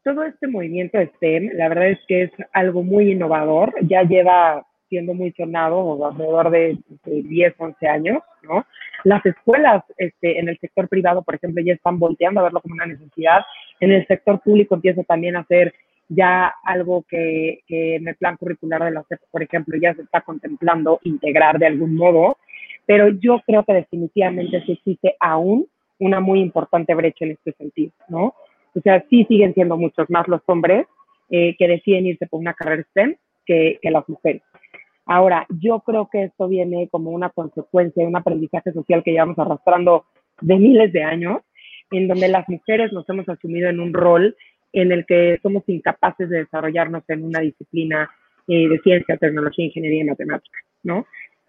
todo 0.04 0.24
este 0.24 0.48
movimiento 0.48 1.00
STEM, 1.02 1.52
la 1.56 1.68
verdad 1.70 1.90
es 1.90 2.00
que 2.08 2.24
es 2.24 2.32
algo 2.54 2.84
muy 2.84 3.12
innovador, 3.12 3.74
ya 3.82 4.04
lleva 4.04 4.66
siendo 4.88 5.14
muy 5.16 5.32
sonado 5.32 6.06
alrededor 6.06 6.52
de, 6.52 6.78
10, 7.06 7.56
11 7.58 7.88
años, 7.88 8.20
¿no? 8.44 8.66
Las 9.04 9.26
escuelas 9.26 9.84
este, 9.98 10.40
en 10.40 10.48
el 10.50 10.60
sector 10.60 10.88
privado, 10.88 11.24
por 11.24 11.36
ejemplo, 11.36 11.64
ya 11.66 11.74
están 11.74 11.98
volteando 11.98 12.42
a 12.42 12.44
verlo 12.44 12.62
como 12.62 12.76
una 12.76 12.86
necesidad. 12.86 13.42
En 13.80 13.92
el 13.92 14.06
sector 14.06 14.40
público 14.42 14.76
empieza 14.76 15.04
también 15.04 15.36
a 15.36 15.46
ser 15.46 15.74
ya 16.10 16.54
algo 16.64 17.04
que, 17.10 17.62
en 17.70 18.08
el 18.08 18.16
plan 18.16 18.38
curricular 18.38 18.84
de 18.84 18.92
la 18.92 19.04
CEP, 19.10 19.22
por 19.32 19.42
ejemplo, 19.42 19.78
ya 19.82 19.94
se 19.96 20.04
está 20.04 20.22
contemplando 20.22 21.00
integrar 21.04 21.58
de 21.58 21.68
algún 21.68 21.96
modo, 21.96 22.38
pero 22.86 23.10
yo 23.10 23.42
creo 23.48 23.64
que 23.64 23.74
definitivamente 23.74 24.62
sí 24.66 24.74
existe 24.74 25.16
aún 25.20 25.68
una 26.00 26.20
muy 26.20 26.40
importante 26.40 26.94
brecha 26.94 27.26
en 27.26 27.32
este 27.32 27.54
sentido, 27.54 27.92
¿no? 28.10 28.34
O 28.76 28.82
sea, 28.84 29.04
sí 29.10 29.26
siguen 29.28 29.54
siendo 29.54 29.78
muchos 29.78 30.10
más 30.10 30.28
los 30.28 30.42
hombres 30.48 30.86
eh, 31.30 31.56
que 31.58 31.68
deciden 31.68 32.08
irse 32.08 32.28
por 32.28 32.40
una 32.40 32.54
carrera 32.54 32.84
STEM 32.92 33.16
que, 33.46 33.80
que 33.82 33.92
las 33.92 34.08
mujeres. 34.10 34.42
Ahora, 35.06 35.46
yo 35.50 35.80
creo 35.82 36.10
que 36.12 36.24
esto 36.24 36.48
viene 36.48 36.90
como 36.90 37.12
una 37.12 37.30
consecuencia 37.30 38.04
de 38.04 38.10
un 38.10 38.18
aprendizaje 38.18 38.72
social 38.74 39.04
que 39.04 39.12
llevamos 39.12 39.38
arrastrando 39.38 40.06
de 40.42 40.58
miles 40.58 40.92
de 40.92 41.04
años, 41.04 41.42
en 41.92 42.08
donde 42.08 42.28
las 42.28 42.48
mujeres 42.50 42.92
nos 42.92 43.08
hemos 43.10 43.30
asumido 43.30 43.70
en 43.70 43.80
un 43.80 43.94
rol 43.94 44.36
en 44.74 44.92
el 44.92 45.06
que 45.06 45.40
somos 45.42 45.64
incapaces 45.68 46.30
de 46.30 46.40
desarrollarnos 46.40 47.04
en 47.08 47.24
una 47.24 47.40
disciplina 47.40 48.10
eh, 48.48 48.68
de 48.68 48.80
ciencia, 48.80 49.18
tecnología, 49.18 49.66
ingeniería 49.66 50.02
y 50.02 50.08
matemática, 50.08 50.60
¿no? 50.84 51.06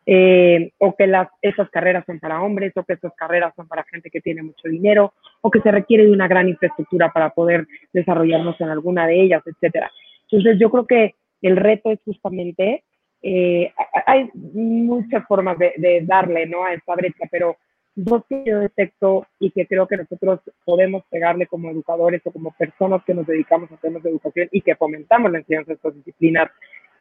Eh, 0.08 0.70
o 0.78 0.94
que 0.94 1.08
las, 1.08 1.28
esas 1.42 1.68
carreras 1.70 2.04
son 2.06 2.20
para 2.20 2.40
hombres, 2.40 2.72
o 2.76 2.84
que 2.84 2.92
esas 2.92 3.12
carreras 3.16 3.52
son 3.56 3.66
para 3.66 3.82
gente 3.84 4.08
que 4.08 4.20
tiene 4.20 4.42
mucho 4.42 4.68
dinero, 4.68 5.12
o 5.40 5.50
que 5.50 5.60
se 5.60 5.70
requiere 5.72 6.06
de 6.06 6.12
una 6.12 6.28
gran 6.28 6.48
infraestructura 6.48 7.12
para 7.12 7.30
poder 7.30 7.66
desarrollarnos 7.92 8.60
en 8.60 8.68
alguna 8.68 9.06
de 9.08 9.20
ellas, 9.20 9.42
etcétera. 9.44 9.90
Entonces, 10.30 10.58
yo 10.60 10.70
creo 10.70 10.86
que 10.86 11.14
el 11.42 11.56
reto 11.56 11.90
es 11.90 11.98
justamente, 12.04 12.84
eh, 13.20 13.72
hay 14.06 14.30
muchas 14.34 15.26
formas 15.26 15.58
de, 15.58 15.74
de, 15.76 16.02
darle 16.02 16.46
¿no? 16.46 16.64
a 16.64 16.72
esta 16.72 16.94
brecha, 16.94 17.24
pero 17.28 17.56
dos 17.96 18.22
que 18.28 18.44
yo 18.46 18.60
detecto 18.60 19.26
y 19.40 19.50
que 19.50 19.66
creo 19.66 19.88
que 19.88 19.96
nosotros 19.96 20.40
podemos 20.64 21.02
pegarle 21.10 21.46
como 21.46 21.70
educadores 21.70 22.20
o 22.26 22.30
como 22.30 22.52
personas 22.52 23.02
que 23.04 23.14
nos 23.14 23.26
dedicamos 23.26 23.72
a 23.72 23.76
temas 23.78 24.02
de 24.02 24.10
educación 24.10 24.48
y 24.52 24.60
que 24.60 24.76
fomentamos 24.76 25.32
la 25.32 25.38
enseñanza 25.38 25.70
de 25.70 25.76
estas 25.76 25.96
disciplinas 25.96 26.48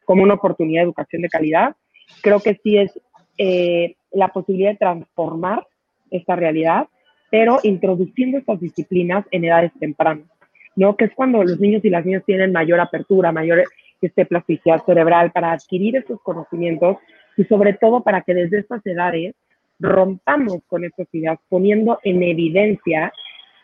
como 0.04 0.22
una 0.22 0.34
oportunidad 0.34 0.80
de 0.80 0.86
educación 0.86 1.22
de 1.22 1.28
calidad, 1.28 1.76
creo 2.22 2.40
que 2.40 2.58
sí 2.62 2.78
es 2.78 3.00
eh, 3.38 3.96
la 4.12 4.28
posibilidad 4.28 4.70
de 4.70 4.78
transformar 4.78 5.66
esta 6.10 6.36
realidad, 6.36 6.88
pero 7.30 7.58
introduciendo 7.62 8.38
estas 8.38 8.60
disciplinas 8.60 9.26
en 9.30 9.44
edades 9.44 9.72
tempranas, 9.78 10.26
¿no? 10.74 10.96
Que 10.96 11.06
es 11.06 11.14
cuando 11.14 11.42
los 11.42 11.60
niños 11.60 11.84
y 11.84 11.90
las 11.90 12.04
niñas 12.04 12.24
tienen 12.24 12.52
mayor 12.52 12.80
apertura, 12.80 13.32
mayor 13.32 13.64
este, 14.00 14.26
plasticidad 14.26 14.84
cerebral 14.84 15.32
para 15.32 15.52
adquirir 15.52 15.96
estos 15.96 16.20
conocimientos 16.22 16.98
y 17.36 17.44
sobre 17.44 17.74
todo 17.74 18.02
para 18.02 18.22
que 18.22 18.34
desde 18.34 18.60
estas 18.60 18.84
edades 18.86 19.34
rompamos 19.78 20.60
con 20.66 20.84
estas 20.84 21.06
ideas, 21.12 21.38
poniendo 21.48 21.98
en 22.02 22.22
evidencia 22.22 23.12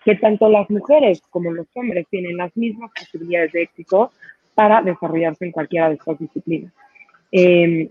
que 0.05 0.17
tanto 0.17 0.49
las 0.49 0.69
mujeres 0.69 1.23
como 1.31 1.53
los 1.53 1.67
hombres 1.75 2.07
tienen 2.11 2.37
las 2.37 2.55
mismas 2.57 2.91
posibilidades 2.99 3.53
de 3.53 3.63
éxito 3.63 4.11
para 4.55 4.83
desarrollarse 4.83 5.47
en 5.47 5.53
cualquiera 5.53 5.89
de 5.89 5.95
estas 5.95 6.19
disciplinas. 6.19 6.73
Eh, 7.31 7.91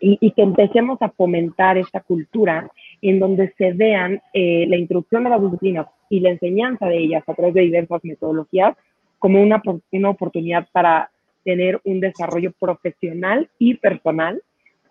y, 0.00 0.30
que 0.32 0.42
empecemos 0.42 1.00
a 1.02 1.10
fomentar 1.10 1.76
esta 1.78 2.00
cultura 2.00 2.70
en 3.02 3.20
donde 3.20 3.52
se 3.56 3.72
vean 3.72 4.20
eh, 4.32 4.66
la 4.68 4.76
introducción 4.76 5.24
de 5.24 5.30
las 5.30 5.42
disciplinas 5.42 5.86
y 6.08 6.20
la 6.20 6.30
enseñanza 6.30 6.86
de 6.86 6.98
ellas 6.98 7.22
a 7.26 7.34
través 7.34 7.54
de 7.54 7.62
diversas 7.62 8.02
metodologías 8.04 8.76
como 9.18 9.42
una, 9.42 9.62
una 9.92 10.10
oportunidad 10.10 10.66
para 10.72 11.10
tener 11.44 11.80
un 11.84 12.00
desarrollo 12.00 12.52
profesional 12.58 13.48
y 13.58 13.74
personal 13.74 14.42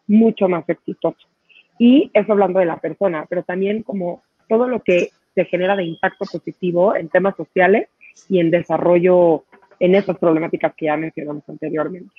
mucho 0.07 0.47
más 0.47 0.67
exitoso. 0.69 1.27
Y 1.77 2.11
eso 2.13 2.31
hablando 2.33 2.59
de 2.59 2.65
la 2.65 2.77
persona, 2.77 3.25
pero 3.29 3.43
también 3.43 3.83
como 3.83 4.23
todo 4.47 4.67
lo 4.67 4.81
que 4.81 5.09
se 5.35 5.45
genera 5.45 5.75
de 5.75 5.85
impacto 5.85 6.25
positivo 6.31 6.95
en 6.95 7.09
temas 7.09 7.35
sociales 7.35 7.89
y 8.27 8.39
en 8.39 8.51
desarrollo 8.51 9.43
en 9.79 9.95
esas 9.95 10.17
problemáticas 10.17 10.73
que 10.75 10.87
ya 10.87 10.97
mencionamos 10.97 11.47
anteriormente. 11.47 12.13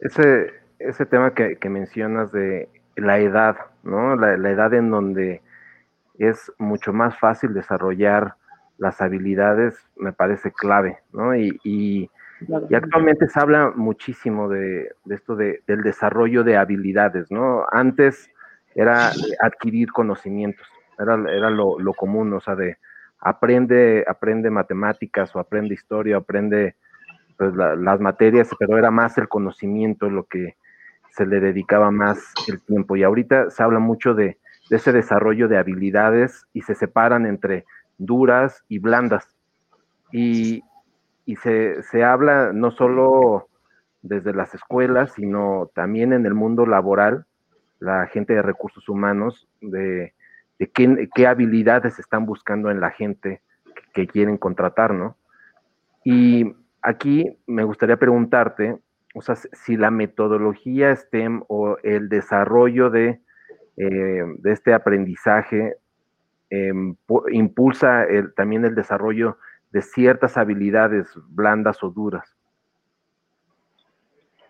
Ese, 0.00 0.52
ese 0.78 1.06
tema 1.06 1.34
que, 1.34 1.56
mencionas 1.68 2.32
de 2.32 2.68
la 2.96 3.18
edad, 3.18 3.56
¿no? 3.82 4.16
La, 4.16 4.50
edad 4.50 4.74
en 4.74 4.90
donde 4.90 5.42
es 6.18 6.52
mucho 6.58 6.92
más 6.92 7.16
fácil 7.18 7.54
desarrollar 7.54 8.34
las 8.78 9.00
habilidades 9.00 9.76
me 9.96 10.12
parece 10.12 10.52
clave, 10.52 10.98
¿no? 11.12 11.34
Y, 11.34 11.58
y, 11.64 12.10
actualmente 12.72 13.26
se 13.26 13.40
habla 13.40 13.72
muchísimo 13.74 14.48
de, 14.48 14.92
esto 15.10 15.34
de, 15.34 15.62
del 15.66 15.82
desarrollo 15.82 16.44
de 16.44 16.56
habilidades, 16.56 17.30
¿no? 17.32 17.64
Antes 17.72 18.30
era 18.76 19.10
adquirir 19.42 19.90
conocimientos, 19.90 20.66
era, 20.96 21.14
era 21.32 21.50
lo, 21.50 21.92
común, 21.94 22.32
o 22.32 22.40
sea, 22.40 22.54
de 22.54 22.78
aprende, 23.18 24.04
aprende 24.06 24.50
matemáticas 24.50 25.34
o 25.34 25.40
aprende 25.40 25.74
historia, 25.74 26.18
aprende 26.18 26.76
pues, 27.36 27.52
las 27.54 27.98
materias, 27.98 28.50
pero 28.56 28.78
era 28.78 28.92
más 28.92 29.18
el 29.18 29.28
conocimiento 29.28 30.08
lo 30.08 30.24
que, 30.24 30.54
se 31.18 31.26
le 31.26 31.40
dedicaba 31.40 31.90
más 31.90 32.32
el 32.46 32.60
tiempo. 32.62 32.96
Y 32.96 33.02
ahorita 33.02 33.50
se 33.50 33.62
habla 33.64 33.80
mucho 33.80 34.14
de, 34.14 34.38
ese 34.70 34.92
desarrollo 34.92 35.48
de 35.48 35.58
habilidades 35.58 36.46
y 36.52 36.62
se 36.62 36.74
separan 36.74 37.26
entre 37.26 37.64
duras 37.98 38.62
y 38.68 38.78
blandas. 38.78 39.26
Y, 40.12 40.62
se, 41.42 42.04
habla 42.04 42.52
no 42.54 42.70
solo 42.70 43.48
desde 44.00 44.32
las 44.32 44.54
escuelas, 44.54 45.12
sino 45.14 45.70
también 45.74 46.12
en 46.12 46.24
el 46.24 46.34
mundo 46.34 46.66
laboral, 46.66 47.26
la 47.80 48.06
gente 48.06 48.34
de 48.34 48.42
recursos 48.42 48.88
humanos, 48.88 49.48
de, 49.60 50.14
qué, 50.72 51.26
habilidades 51.26 51.98
están 51.98 52.26
buscando 52.26 52.70
en 52.70 52.80
la 52.80 52.90
gente 52.90 53.42
que, 53.74 53.82
que 53.92 54.06
quieren 54.06 54.36
contratar, 54.36 54.94
¿no? 54.94 55.16
Y 56.04 56.54
aquí 56.80 57.24
me 57.46 57.64
gustaría 57.64 57.96
preguntarte, 57.96 58.78
o 59.18 59.22
sea, 59.22 59.34
si 59.34 59.76
la 59.76 59.90
metodología 59.90 60.94
STEM 60.94 61.42
o 61.48 61.76
el 61.82 62.08
desarrollo 62.08 62.88
de, 62.88 63.20
eh, 63.76 64.22
este 64.44 64.72
aprendizaje 64.72 65.74
em, 66.50 66.94
impulsa 67.32 68.06
también 68.36 68.64
el 68.64 68.74
desarrollo 68.74 69.38
de 69.72 69.82
ciertas 69.82 70.36
habilidades 70.36 71.12
blandas 71.28 71.82
o 71.82 71.90
duras. 71.90 72.34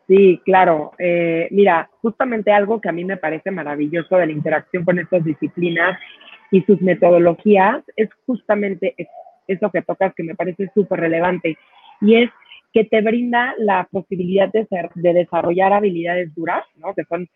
Sí, 0.06 0.40
claro. 0.44 0.92
Eh, 0.98 1.48
mira, 1.50 1.90
justamente 2.00 2.52
algo 2.52 2.80
que 2.80 2.88
a 2.88 2.92
mí 2.92 3.04
me 3.04 3.16
parece 3.16 3.50
maravilloso 3.50 4.16
de 4.16 4.26
la 4.26 4.32
interacción 4.32 4.84
con 4.84 4.98
estas 4.98 5.24
disciplinas 5.24 5.98
y 6.50 6.62
sus 6.62 6.80
metodologías 6.80 7.84
es 7.96 8.08
justamente 8.26 8.94
eso 9.46 9.70
que 9.70 9.82
tocas 9.82 10.14
que 10.14 10.22
me 10.22 10.34
parece 10.34 10.70
súper 10.74 11.00
relevante 11.00 11.58
y 12.00 12.22
es 12.22 12.30
que 12.78 12.84
te 12.84 13.00
brinda 13.00 13.56
la 13.58 13.88
posibilidad 13.90 14.48
de, 14.52 14.64
ser, 14.66 14.90
de 14.94 15.12
desarrollar 15.12 15.72
habilidades 15.72 16.32
duras, 16.32 16.64
¿no? 16.76 16.94
que 16.94 17.02
son, 17.06 17.28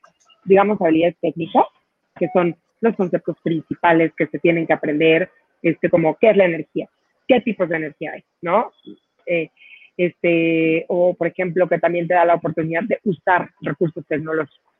digamos, 0.44 0.80
habilidades 0.80 1.16
técnicas, 1.20 1.64
que 2.16 2.28
son 2.32 2.54
los 2.80 2.94
conceptos 2.94 3.36
principales 3.42 4.12
que 4.16 4.28
se 4.28 4.38
tienen 4.38 4.68
que 4.68 4.72
aprender, 4.72 5.30
este, 5.60 5.90
como 5.90 6.16
qué 6.20 6.30
es 6.30 6.36
la 6.36 6.44
energía, 6.44 6.88
qué 7.26 7.40
tipos 7.40 7.68
de 7.68 7.76
energía 7.76 8.12
hay, 8.12 8.24
¿no? 8.40 8.70
Eh, 9.26 9.50
este, 9.96 10.84
o, 10.86 11.14
por 11.14 11.26
ejemplo, 11.26 11.68
que 11.68 11.80
también 11.80 12.06
te 12.06 12.14
da 12.14 12.24
la 12.24 12.34
oportunidad 12.34 12.84
de 12.84 13.00
usar 13.02 13.50
recursos 13.62 14.06
tecnológicos, 14.06 14.72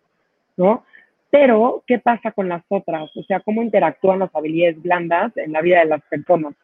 ¿no? 0.57 0.85
Pero, 1.29 1.83
¿qué 1.89 1.99
pasa 1.99 2.31
con 2.31 2.49
las 2.49 2.63
otras? 2.69 3.11
O 3.17 3.25
sea, 3.25 3.41
¿cómo 3.41 3.65
interactúan 3.65 4.21
las 4.21 4.33
habilidades 4.33 4.81
blandas 4.81 5.37
en 5.37 5.51
la 5.51 5.61
vida 5.61 5.81
de 5.81 5.87
las 5.87 6.03
personas? 6.03 6.55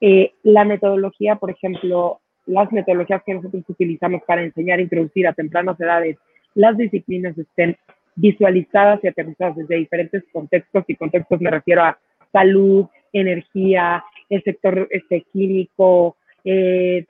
Eh, 0.00 0.32
la 0.44 0.64
metodología, 0.64 1.36
por 1.36 1.50
ejemplo, 1.50 2.22
las 2.46 2.70
metodologías 2.72 3.22
que 3.24 3.34
nosotros 3.34 3.64
utilizamos 3.68 4.22
para 4.26 4.42
enseñar 4.42 4.78
e 4.78 4.82
introducir 4.82 5.26
a 5.26 5.32
tempranas 5.32 5.80
edades 5.80 6.16
las 6.54 6.76
disciplinas 6.76 7.36
estén 7.36 7.76
visualizadas 8.16 9.00
y 9.02 9.08
aterrizadas 9.08 9.56
desde 9.56 9.76
diferentes 9.76 10.22
contextos, 10.32 10.84
y 10.86 10.94
contextos 10.94 11.40
me 11.40 11.50
refiero 11.50 11.82
a 11.82 11.98
salud, 12.32 12.86
energía, 13.12 14.04
el 14.28 14.42
sector 14.42 14.88
este, 14.90 15.22
químico, 15.32 16.16
eh, 16.44 17.06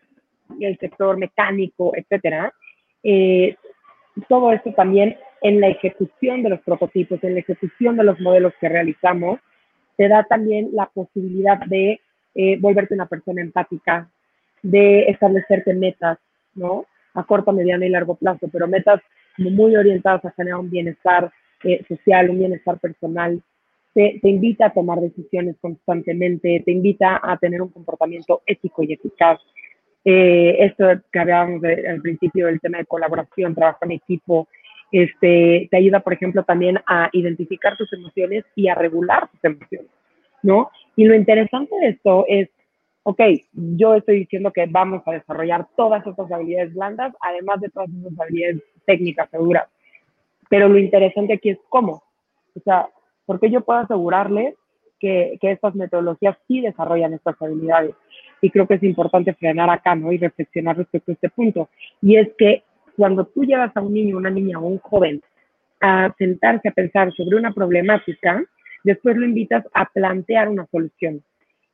el 0.60 0.78
sector 0.78 1.16
mecánico, 1.18 1.92
etcétera. 1.94 2.52
Eh, 3.02 3.56
todo 4.28 4.52
esto 4.52 4.72
también 4.72 5.16
en 5.42 5.60
la 5.60 5.68
ejecución 5.68 6.42
de 6.42 6.50
los 6.50 6.60
prototipos, 6.60 7.22
en 7.22 7.34
la 7.34 7.40
ejecución 7.40 7.96
de 7.96 8.04
los 8.04 8.18
modelos 8.20 8.54
que 8.60 8.68
realizamos, 8.68 9.40
te 9.96 10.08
da 10.08 10.24
también 10.24 10.70
la 10.72 10.86
posibilidad 10.86 11.58
de 11.66 12.00
eh, 12.34 12.58
volverte 12.60 12.94
una 12.94 13.06
persona 13.06 13.42
empática, 13.42 14.08
de 14.64 15.02
establecerte 15.10 15.74
metas, 15.74 16.18
¿no? 16.54 16.86
A 17.14 17.22
corto, 17.22 17.52
mediano 17.52 17.84
y 17.84 17.90
largo 17.90 18.16
plazo, 18.16 18.48
pero 18.50 18.66
metas 18.66 19.00
muy 19.36 19.76
orientadas 19.76 20.24
a 20.24 20.32
generar 20.32 20.58
un 20.58 20.70
bienestar 20.70 21.30
eh, 21.62 21.84
social, 21.86 22.30
un 22.30 22.38
bienestar 22.38 22.78
personal, 22.78 23.40
te, 23.94 24.18
invita 24.24 24.66
a 24.66 24.72
tomar 24.72 25.00
decisiones 25.00 25.56
constantemente, 25.60 26.62
te 26.64 26.72
invita 26.72 27.20
a 27.22 27.36
tener 27.36 27.62
un 27.62 27.68
comportamiento 27.68 28.42
ético 28.44 28.82
y 28.82 28.94
eficaz. 28.94 29.38
Eh, 30.04 30.56
esto 30.58 30.86
que 31.12 31.18
hablábamos 31.18 31.62
al 31.62 32.00
principio 32.00 32.46
del 32.46 32.60
tema 32.60 32.78
de 32.78 32.86
colaboración, 32.86 33.54
trabajo 33.54 33.78
en 33.82 33.92
equipo, 33.92 34.48
este, 34.90 35.68
te 35.70 35.76
ayuda, 35.76 36.00
por 36.00 36.12
ejemplo, 36.12 36.42
también 36.42 36.78
a 36.86 37.08
identificar 37.12 37.76
tus 37.76 37.92
emociones 37.92 38.44
y 38.56 38.68
a 38.68 38.74
regular 38.74 39.28
tus 39.30 39.44
emociones, 39.44 39.90
¿no? 40.42 40.70
Y 40.96 41.04
lo 41.04 41.14
interesante 41.14 41.74
de 41.80 41.88
esto 41.88 42.24
es, 42.28 42.48
ok, 43.04 43.20
yo 43.52 43.94
estoy 43.94 44.20
diciendo 44.20 44.50
que 44.50 44.66
vamos 44.66 45.02
a 45.06 45.12
desarrollar 45.12 45.66
todas 45.76 46.04
estas 46.06 46.30
habilidades 46.32 46.74
blandas, 46.74 47.14
además 47.20 47.60
de 47.60 47.68
todas 47.68 47.88
esas 47.90 48.18
habilidades 48.18 48.62
técnicas 48.86 49.30
seguras. 49.30 49.68
Pero 50.48 50.68
lo 50.68 50.78
interesante 50.78 51.34
aquí 51.34 51.50
es 51.50 51.58
cómo. 51.68 52.02
O 52.56 52.60
sea, 52.64 52.88
porque 53.26 53.50
yo 53.50 53.60
puedo 53.60 53.80
asegurarles 53.80 54.54
que, 54.98 55.38
que 55.40 55.52
estas 55.52 55.74
metodologías 55.74 56.36
sí 56.48 56.60
desarrollan 56.60 57.12
estas 57.12 57.40
habilidades. 57.40 57.94
Y 58.40 58.50
creo 58.50 58.66
que 58.66 58.74
es 58.74 58.82
importante 58.82 59.34
frenar 59.34 59.68
acá, 59.70 59.94
¿no? 59.94 60.10
Y 60.10 60.18
reflexionar 60.18 60.76
respecto 60.76 61.12
a 61.12 61.14
este 61.14 61.28
punto. 61.28 61.68
Y 62.00 62.16
es 62.16 62.28
que 62.38 62.62
cuando 62.96 63.26
tú 63.26 63.44
llevas 63.44 63.76
a 63.76 63.82
un 63.82 63.92
niño, 63.92 64.16
una 64.16 64.30
niña 64.30 64.58
o 64.58 64.66
un 64.66 64.78
joven 64.78 65.20
a 65.80 66.14
sentarse 66.16 66.68
a 66.68 66.72
pensar 66.72 67.12
sobre 67.12 67.36
una 67.36 67.52
problemática, 67.52 68.42
después 68.82 69.16
lo 69.16 69.26
invitas 69.26 69.64
a 69.74 69.84
plantear 69.86 70.48
una 70.48 70.66
solución. 70.70 71.22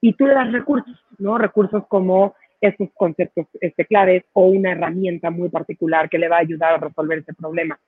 Y 0.00 0.14
tú 0.14 0.26
le 0.26 0.34
das 0.34 0.52
recursos, 0.52 0.98
¿no? 1.18 1.38
Recursos 1.38 1.86
como 1.86 2.34
esos 2.60 2.88
conceptos 2.94 3.46
este, 3.60 3.84
claves 3.86 4.24
o 4.32 4.46
una 4.46 4.72
herramienta 4.72 5.30
muy 5.30 5.48
particular 5.48 6.08
que 6.08 6.18
le 6.18 6.28
va 6.28 6.36
a 6.36 6.40
ayudar 6.40 6.74
a 6.74 6.78
resolver 6.78 7.18
ese 7.18 7.34
problema. 7.34 7.78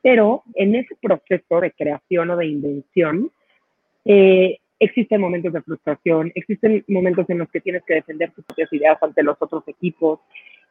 Pero 0.00 0.42
en 0.54 0.74
ese 0.74 0.96
proceso 1.00 1.60
de 1.60 1.72
creación 1.72 2.30
o 2.30 2.36
de 2.36 2.46
invención, 2.46 3.30
eh, 4.04 4.58
existen 4.78 5.20
momentos 5.20 5.52
de 5.52 5.62
frustración, 5.62 6.32
existen 6.34 6.84
momentos 6.88 7.28
en 7.30 7.38
los 7.38 7.48
que 7.50 7.60
tienes 7.60 7.84
que 7.84 7.94
defender 7.94 8.32
tus 8.32 8.44
propias 8.44 8.72
ideas 8.72 8.98
ante 9.00 9.22
los 9.22 9.36
otros 9.40 9.62
equipos, 9.68 10.20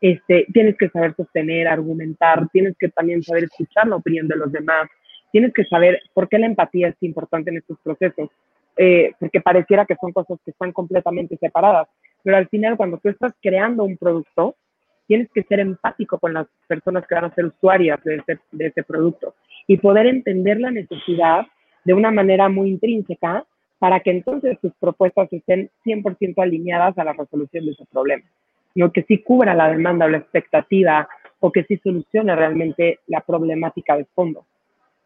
este, 0.01 0.47
tienes 0.51 0.75
que 0.77 0.89
saber 0.89 1.15
sostener, 1.15 1.67
argumentar, 1.67 2.49
tienes 2.49 2.75
que 2.77 2.89
también 2.89 3.23
saber 3.23 3.45
escuchar 3.45 3.87
la 3.87 3.95
opinión 3.95 4.27
de 4.27 4.35
los 4.35 4.51
demás, 4.51 4.89
tienes 5.31 5.53
que 5.53 5.63
saber 5.63 6.01
por 6.13 6.27
qué 6.27 6.39
la 6.39 6.47
empatía 6.47 6.89
es 6.89 6.95
importante 7.01 7.51
en 7.51 7.57
estos 7.57 7.77
procesos, 7.81 8.29
eh, 8.83 9.13
porque 9.19 9.41
pareciera 9.41 9.85
que 9.85 9.95
son 10.01 10.11
cosas 10.11 10.39
que 10.43 10.49
están 10.49 10.71
completamente 10.71 11.37
separadas, 11.37 11.87
pero 12.23 12.37
al 12.37 12.47
final 12.47 12.77
cuando 12.77 12.97
tú 12.97 13.09
estás 13.09 13.31
creando 13.39 13.83
un 13.83 13.95
producto, 13.95 14.55
tienes 15.05 15.29
que 15.31 15.43
ser 15.43 15.59
empático 15.59 16.17
con 16.17 16.33
las 16.33 16.47
personas 16.65 17.05
que 17.05 17.13
van 17.13 17.25
a 17.25 17.35
ser 17.35 17.45
usuarias 17.45 18.03
de 18.03 18.15
ese, 18.15 18.39
de 18.51 18.65
ese 18.65 18.81
producto 18.81 19.35
y 19.67 19.77
poder 19.77 20.07
entender 20.07 20.59
la 20.59 20.71
necesidad 20.71 21.45
de 21.83 21.93
una 21.93 22.09
manera 22.09 22.49
muy 22.49 22.69
intrínseca 22.69 23.45
para 23.77 23.99
que 23.99 24.09
entonces 24.09 24.59
tus 24.59 24.73
propuestas 24.79 25.31
estén 25.31 25.69
100% 25.85 26.41
alineadas 26.41 26.97
a 26.97 27.03
la 27.03 27.13
resolución 27.13 27.67
de 27.67 27.73
ese 27.73 27.85
problema. 27.85 28.23
No 28.73 28.91
que 28.91 29.03
sí 29.03 29.19
cubra 29.19 29.53
la 29.53 29.69
demanda 29.69 30.07
o 30.07 30.09
la 30.09 30.17
expectativa 30.17 31.07
o 31.39 31.51
que 31.51 31.65
sí 31.65 31.79
solucione 31.83 32.35
realmente 32.35 32.97
la 33.05 33.21
problemática 33.21 33.95
de 33.95 34.05
fondo. 34.05 34.43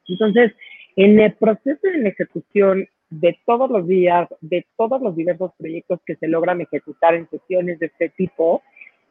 Entonces, 0.07 0.53
en 0.95 1.19
el 1.19 1.33
proceso 1.33 1.81
de 1.83 1.97
la 1.97 2.07
ejecución 2.09 2.87
de 3.19 3.37
todos 3.45 3.69
los 3.69 3.87
días, 3.87 4.27
de 4.41 4.65
todos 4.77 5.01
los 5.01 5.15
diversos 5.15 5.51
proyectos 5.57 5.99
que 6.05 6.15
se 6.15 6.27
logran 6.27 6.61
ejecutar 6.61 7.15
en 7.15 7.29
sesiones 7.29 7.79
de 7.79 7.87
este 7.87 8.09
tipo, 8.09 8.61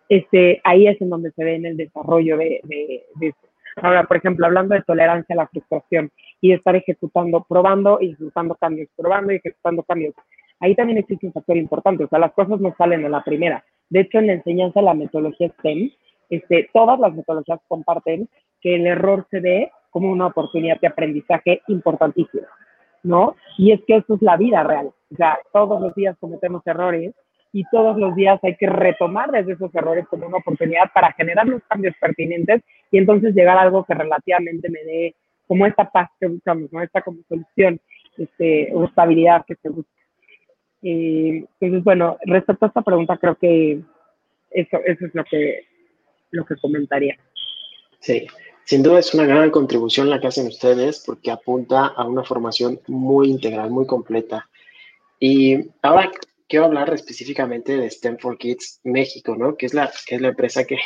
este, 0.08 0.60
ahí 0.64 0.86
es 0.86 1.00
en 1.00 1.10
donde 1.10 1.30
se 1.32 1.44
ve 1.44 1.54
en 1.56 1.66
el 1.66 1.76
desarrollo 1.76 2.36
de, 2.36 2.60
de. 2.64 3.34
Ahora, 3.76 4.04
por 4.04 4.18
ejemplo, 4.18 4.46
hablando 4.46 4.74
de 4.74 4.82
tolerancia 4.82 5.32
a 5.34 5.36
la 5.36 5.48
frustración 5.48 6.10
y 6.40 6.50
de 6.50 6.56
estar 6.56 6.76
ejecutando, 6.76 7.44
probando 7.48 7.98
y 8.00 8.10
ejecutando 8.10 8.54
cambios, 8.54 8.88
probando 8.96 9.32
y 9.32 9.36
ejecutando 9.36 9.82
cambios, 9.82 10.14
ahí 10.60 10.74
también 10.74 10.98
existe 10.98 11.26
un 11.26 11.32
factor 11.32 11.56
importante, 11.56 12.04
o 12.04 12.08
sea, 12.08 12.18
las 12.18 12.32
cosas 12.32 12.60
no 12.60 12.74
salen 12.78 13.04
en 13.04 13.10
la 13.10 13.24
primera. 13.24 13.64
De 13.88 14.00
hecho, 14.00 14.18
en 14.18 14.28
la 14.28 14.34
enseñanza 14.34 14.80
de 14.80 14.86
la 14.86 14.94
metodología 14.94 15.48
STEM, 15.58 15.90
este, 16.30 16.70
todas 16.72 17.00
las 17.00 17.14
metodologías 17.14 17.60
comparten 17.66 18.28
que 18.60 18.76
el 18.76 18.86
error 18.86 19.26
se 19.30 19.40
ve 19.40 19.72
como 19.90 20.10
una 20.10 20.26
oportunidad 20.26 20.80
de 20.80 20.88
aprendizaje 20.88 21.62
importantísima, 21.68 22.48
¿no? 23.04 23.36
Y 23.56 23.72
es 23.72 23.80
que 23.86 23.96
eso 23.96 24.14
es 24.14 24.22
la 24.22 24.36
vida 24.36 24.64
real. 24.64 24.90
O 25.12 25.16
sea, 25.16 25.38
todos 25.52 25.80
los 25.80 25.94
días 25.94 26.16
cometemos 26.18 26.66
errores 26.66 27.14
y 27.52 27.64
todos 27.70 27.96
los 27.96 28.16
días 28.16 28.40
hay 28.42 28.56
que 28.56 28.66
retomar 28.66 29.30
desde 29.30 29.52
esos 29.52 29.72
errores 29.74 30.08
como 30.08 30.26
una 30.26 30.38
oportunidad 30.38 30.90
para 30.92 31.12
generar 31.12 31.46
los 31.46 31.62
cambios 31.68 31.94
pertinentes 32.00 32.62
y 32.90 32.98
entonces 32.98 33.34
llegar 33.34 33.56
a 33.56 33.62
algo 33.62 33.84
que 33.84 33.94
relativamente 33.94 34.68
me 34.68 34.82
dé 34.82 35.14
como 35.46 35.66
esta 35.66 35.88
paz 35.88 36.10
que 36.18 36.26
buscamos, 36.26 36.72
¿no? 36.72 36.82
Esta 36.82 37.02
como 37.02 37.18
solución 37.28 37.78
este, 38.16 38.70
o 38.72 38.84
estabilidad 38.84 39.44
que 39.46 39.54
se 39.56 39.68
busca. 39.68 39.90
Eh, 40.82 41.44
entonces, 41.60 41.84
bueno, 41.84 42.18
respecto 42.24 42.64
a 42.64 42.68
esta 42.68 42.82
pregunta, 42.82 43.16
creo 43.18 43.36
que 43.36 43.80
eso, 44.50 44.78
eso 44.84 45.06
es 45.06 45.14
lo 45.14 45.24
que, 45.24 45.66
lo 46.30 46.44
que 46.44 46.56
comentaría. 46.56 47.16
Sí, 48.00 48.26
sin 48.66 48.82
duda 48.82 48.98
es 48.98 49.12
una 49.14 49.26
gran 49.26 49.50
contribución 49.50 50.08
la 50.08 50.20
que 50.20 50.28
hacen 50.28 50.46
ustedes 50.46 51.02
porque 51.04 51.30
apunta 51.30 51.86
a 51.86 52.06
una 52.06 52.24
formación 52.24 52.80
muy 52.86 53.30
integral, 53.30 53.70
muy 53.70 53.86
completa. 53.86 54.48
Y 55.20 55.70
ahora 55.82 56.10
quiero 56.48 56.66
hablar 56.66 56.92
específicamente 56.92 57.76
de 57.76 57.90
STEM 57.90 58.18
for 58.18 58.38
Kids 58.38 58.80
México, 58.84 59.36
¿no? 59.36 59.56
Que 59.56 59.66
es 59.66 59.74
la, 59.74 59.92
que 60.06 60.14
es 60.16 60.20
la 60.20 60.28
empresa 60.28 60.64
que, 60.64 60.78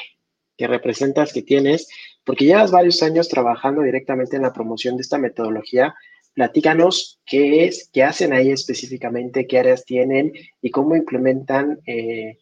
que 0.56 0.66
representas, 0.66 1.32
que 1.32 1.42
tienes, 1.42 1.88
porque 2.24 2.44
llevas 2.44 2.70
varios 2.70 3.02
años 3.02 3.28
trabajando 3.28 3.82
directamente 3.82 4.36
en 4.36 4.42
la 4.42 4.52
promoción 4.52 4.96
de 4.96 5.02
esta 5.02 5.18
metodología. 5.18 5.94
Platícanos 6.34 7.20
qué 7.26 7.64
es, 7.64 7.90
qué 7.92 8.02
hacen 8.02 8.32
ahí 8.32 8.50
específicamente, 8.50 9.46
qué 9.46 9.58
áreas 9.58 9.84
tienen 9.84 10.32
y 10.60 10.70
cómo 10.70 10.96
implementan 10.96 11.80
eh, 11.86 12.38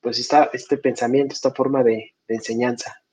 pues 0.00 0.18
esta, 0.18 0.50
este 0.52 0.78
pensamiento, 0.78 1.34
esta 1.34 1.52
forma 1.52 1.82
de, 1.82 2.14
de 2.28 2.34
enseñanza. 2.34 3.05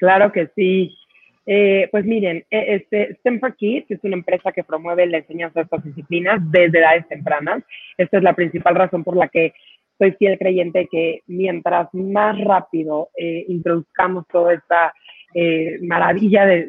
Claro 0.00 0.32
que 0.32 0.48
sí. 0.56 0.96
Eh, 1.44 1.88
pues 1.90 2.06
miren, 2.06 2.38
e, 2.50 2.74
este, 2.76 3.14
STEM 3.16 3.38
for 3.38 3.54
Kids 3.54 3.90
es 3.90 4.02
una 4.02 4.16
empresa 4.16 4.50
que 4.50 4.64
promueve 4.64 5.06
la 5.06 5.18
enseñanza 5.18 5.60
de 5.60 5.64
estas 5.64 5.84
disciplinas 5.84 6.40
desde 6.50 6.78
edades 6.78 7.06
tempranas. 7.08 7.62
Esta 7.98 8.16
es 8.16 8.22
la 8.22 8.32
principal 8.32 8.74
razón 8.76 9.04
por 9.04 9.14
la 9.14 9.28
que 9.28 9.52
soy 9.98 10.12
fiel 10.12 10.38
creyente 10.38 10.88
que 10.90 11.20
mientras 11.26 11.92
más 11.92 12.40
rápido 12.40 13.10
eh, 13.14 13.44
introduzcamos 13.48 14.26
toda 14.28 14.54
esta 14.54 14.94
eh, 15.34 15.78
maravilla 15.82 16.46
de, 16.46 16.66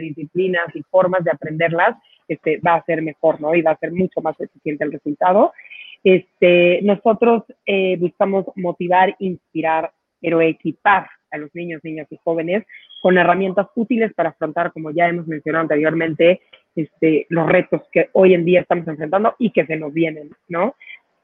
disciplinas 0.00 0.74
y 0.74 0.82
formas 0.84 1.22
de 1.22 1.32
aprenderlas, 1.32 1.98
este, 2.28 2.60
va 2.66 2.76
a 2.76 2.84
ser 2.84 3.02
mejor, 3.02 3.42
¿no? 3.42 3.54
Y 3.54 3.60
va 3.60 3.72
a 3.72 3.78
ser 3.78 3.92
mucho 3.92 4.22
más 4.22 4.40
eficiente 4.40 4.84
el 4.84 4.92
resultado. 4.92 5.52
Este, 6.02 6.80
nosotros 6.82 7.42
buscamos 7.98 8.46
motivar, 8.56 9.14
inspirar, 9.18 9.92
pero 10.18 10.40
equipar 10.40 11.08
a 11.30 11.38
los 11.38 11.54
niños, 11.54 11.80
niñas 11.84 12.06
y 12.10 12.18
jóvenes 12.22 12.64
con 13.00 13.18
herramientas 13.18 13.68
útiles 13.74 14.12
para 14.14 14.30
afrontar, 14.30 14.72
como 14.72 14.90
ya 14.90 15.08
hemos 15.08 15.26
mencionado 15.26 15.62
anteriormente, 15.62 16.40
este, 16.76 17.26
los 17.28 17.48
retos 17.48 17.82
que 17.92 18.10
hoy 18.12 18.34
en 18.34 18.44
día 18.44 18.60
estamos 18.60 18.86
enfrentando 18.86 19.34
y 19.38 19.50
que 19.50 19.66
se 19.66 19.76
nos 19.76 19.92
vienen, 19.92 20.30
¿no? 20.48 20.74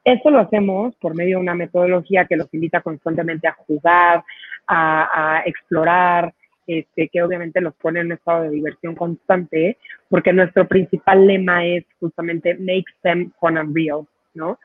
Esto 0.03 0.29
lo 0.29 0.39
hacemos 0.39 0.95
por 0.95 1.15
medio 1.15 1.37
de 1.37 1.43
una 1.43 1.53
metodología 1.53 2.25
que 2.25 2.37
los 2.37 2.53
invita 2.53 2.81
constantemente 2.81 3.47
a 3.47 3.53
jugar, 3.53 4.23
a, 4.65 5.43
explorar, 5.45 6.33
este, 6.65 7.09
que 7.09 7.21
obviamente 7.21 7.59
los 7.59 7.75
pone 7.75 7.99
en 7.99 8.07
un 8.07 8.11
estado 8.13 8.43
de 8.43 8.51
diversión 8.51 8.95
constante, 8.95 9.77
porque 10.09 10.31
nuestro 10.31 10.67
principal 10.67 11.27
lema 11.27 11.65
es 11.65 11.85
justamente 11.99 12.55
make 12.55 12.85
them 13.03 13.31
fun 13.39 13.57
and 13.57 13.75
real, 13.75 14.07
¿no? 14.33 14.59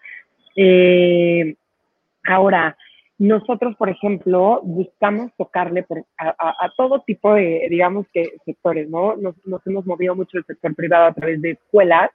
Eh, 0.54 1.56
ahora, 2.24 2.76
nosotros, 3.22 3.76
por 3.76 3.88
ejemplo, 3.88 4.60
buscamos 4.64 5.30
tocarle 5.38 5.86
a, 6.18 6.72
todo 6.76 7.02
tipo 7.06 7.34
de, 7.34 7.68
digamos 7.70 8.04
que, 8.12 8.32
sectores, 8.44 8.90
¿no? 8.90 9.14
Nos, 9.14 9.36
hemos 9.64 9.86
movido 9.86 10.16
mucho 10.16 10.38
el 10.38 10.44
sector 10.44 10.74
privado 10.74 11.04
a 11.06 11.12
través 11.12 11.40
de 11.40 11.52
escuelas, 11.52 12.10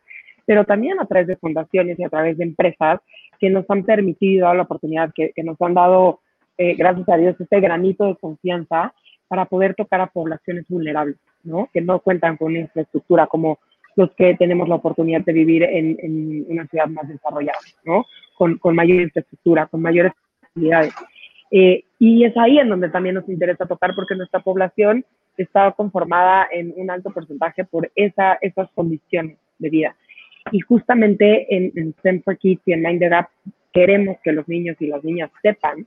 pero 0.46 0.66
también 0.66 1.00
a 1.00 1.06
través 1.06 1.28
de 1.28 1.38
fundaciones 1.38 1.98
y 1.98 2.04
a 2.04 2.10
través 2.10 2.38
de 2.38 2.44
empresas 2.44 3.00
que 3.40 3.50
nos 3.50 3.64
han 3.70 3.86
permitido 3.86 4.54
la 4.54 4.64
oportunidad, 4.64 5.14
que, 5.16 5.32
nos 5.46 5.56
han 5.62 5.76
dado, 5.76 6.20
eh, 6.58 6.76
gracias 6.76 7.08
a 7.08 7.16
Dios, 7.16 7.40
este 7.40 7.62
granito 7.62 8.06
de 8.08 8.18
confianza 8.18 8.94
para 9.30 9.46
poder 9.46 9.76
tocar 9.76 10.02
a 10.02 10.08
poblaciones 10.08 10.66
vulnerables, 10.68 11.16
¿no? 11.46 11.70
Que 11.72 11.80
no 11.80 12.00
cuentan 12.00 12.36
con 12.36 12.48
una 12.48 12.60
infraestructura 12.60 13.28
como 13.28 13.60
los 13.96 14.12
que 14.16 14.36
tenemos 14.36 14.68
la 14.68 14.76
oportunidad 14.76 15.22
de 15.22 15.32
vivir 15.32 15.64
en, 15.64 16.46
una 16.50 16.68
ciudad 16.68 16.88
más 16.88 17.08
desarrollada, 17.08 17.60
¿no? 17.86 18.06
Con, 18.38 18.58
con 18.58 18.76
mayor 18.76 19.02
infraestructura, 19.02 19.68
con 19.68 19.82
mayores 19.82 20.12
eh, 21.52 21.84
y 22.00 22.24
es 22.24 22.36
ahí 22.38 22.60
en 22.60 22.70
donde 22.70 22.90
también 22.90 23.16
nos 23.16 23.30
interesa 23.30 23.66
tocar 23.66 23.96
porque 23.96 24.16
nuestra 24.16 24.42
población 24.42 25.06
está 25.38 25.72
conformada 25.72 26.48
en 26.52 26.74
un 26.76 26.90
alto 26.90 27.12
porcentaje 27.12 27.64
por 27.64 27.92
esa, 27.96 28.38
esas 28.42 28.70
condiciones 28.72 29.38
de 29.60 29.70
vida. 29.70 29.96
Y 30.52 30.60
justamente 30.62 31.56
en, 31.56 31.72
en 31.76 31.94
STEM 32.00 32.24
for 32.24 32.38
Kids 32.38 32.62
y 32.66 32.74
en 32.74 32.82
Mind 32.82 33.00
the 33.00 33.10
Gap 33.10 33.30
queremos 33.74 34.18
que 34.24 34.32
los 34.32 34.48
niños 34.48 34.76
y 34.80 34.88
las 34.88 35.04
niñas 35.04 35.30
sepan 35.42 35.86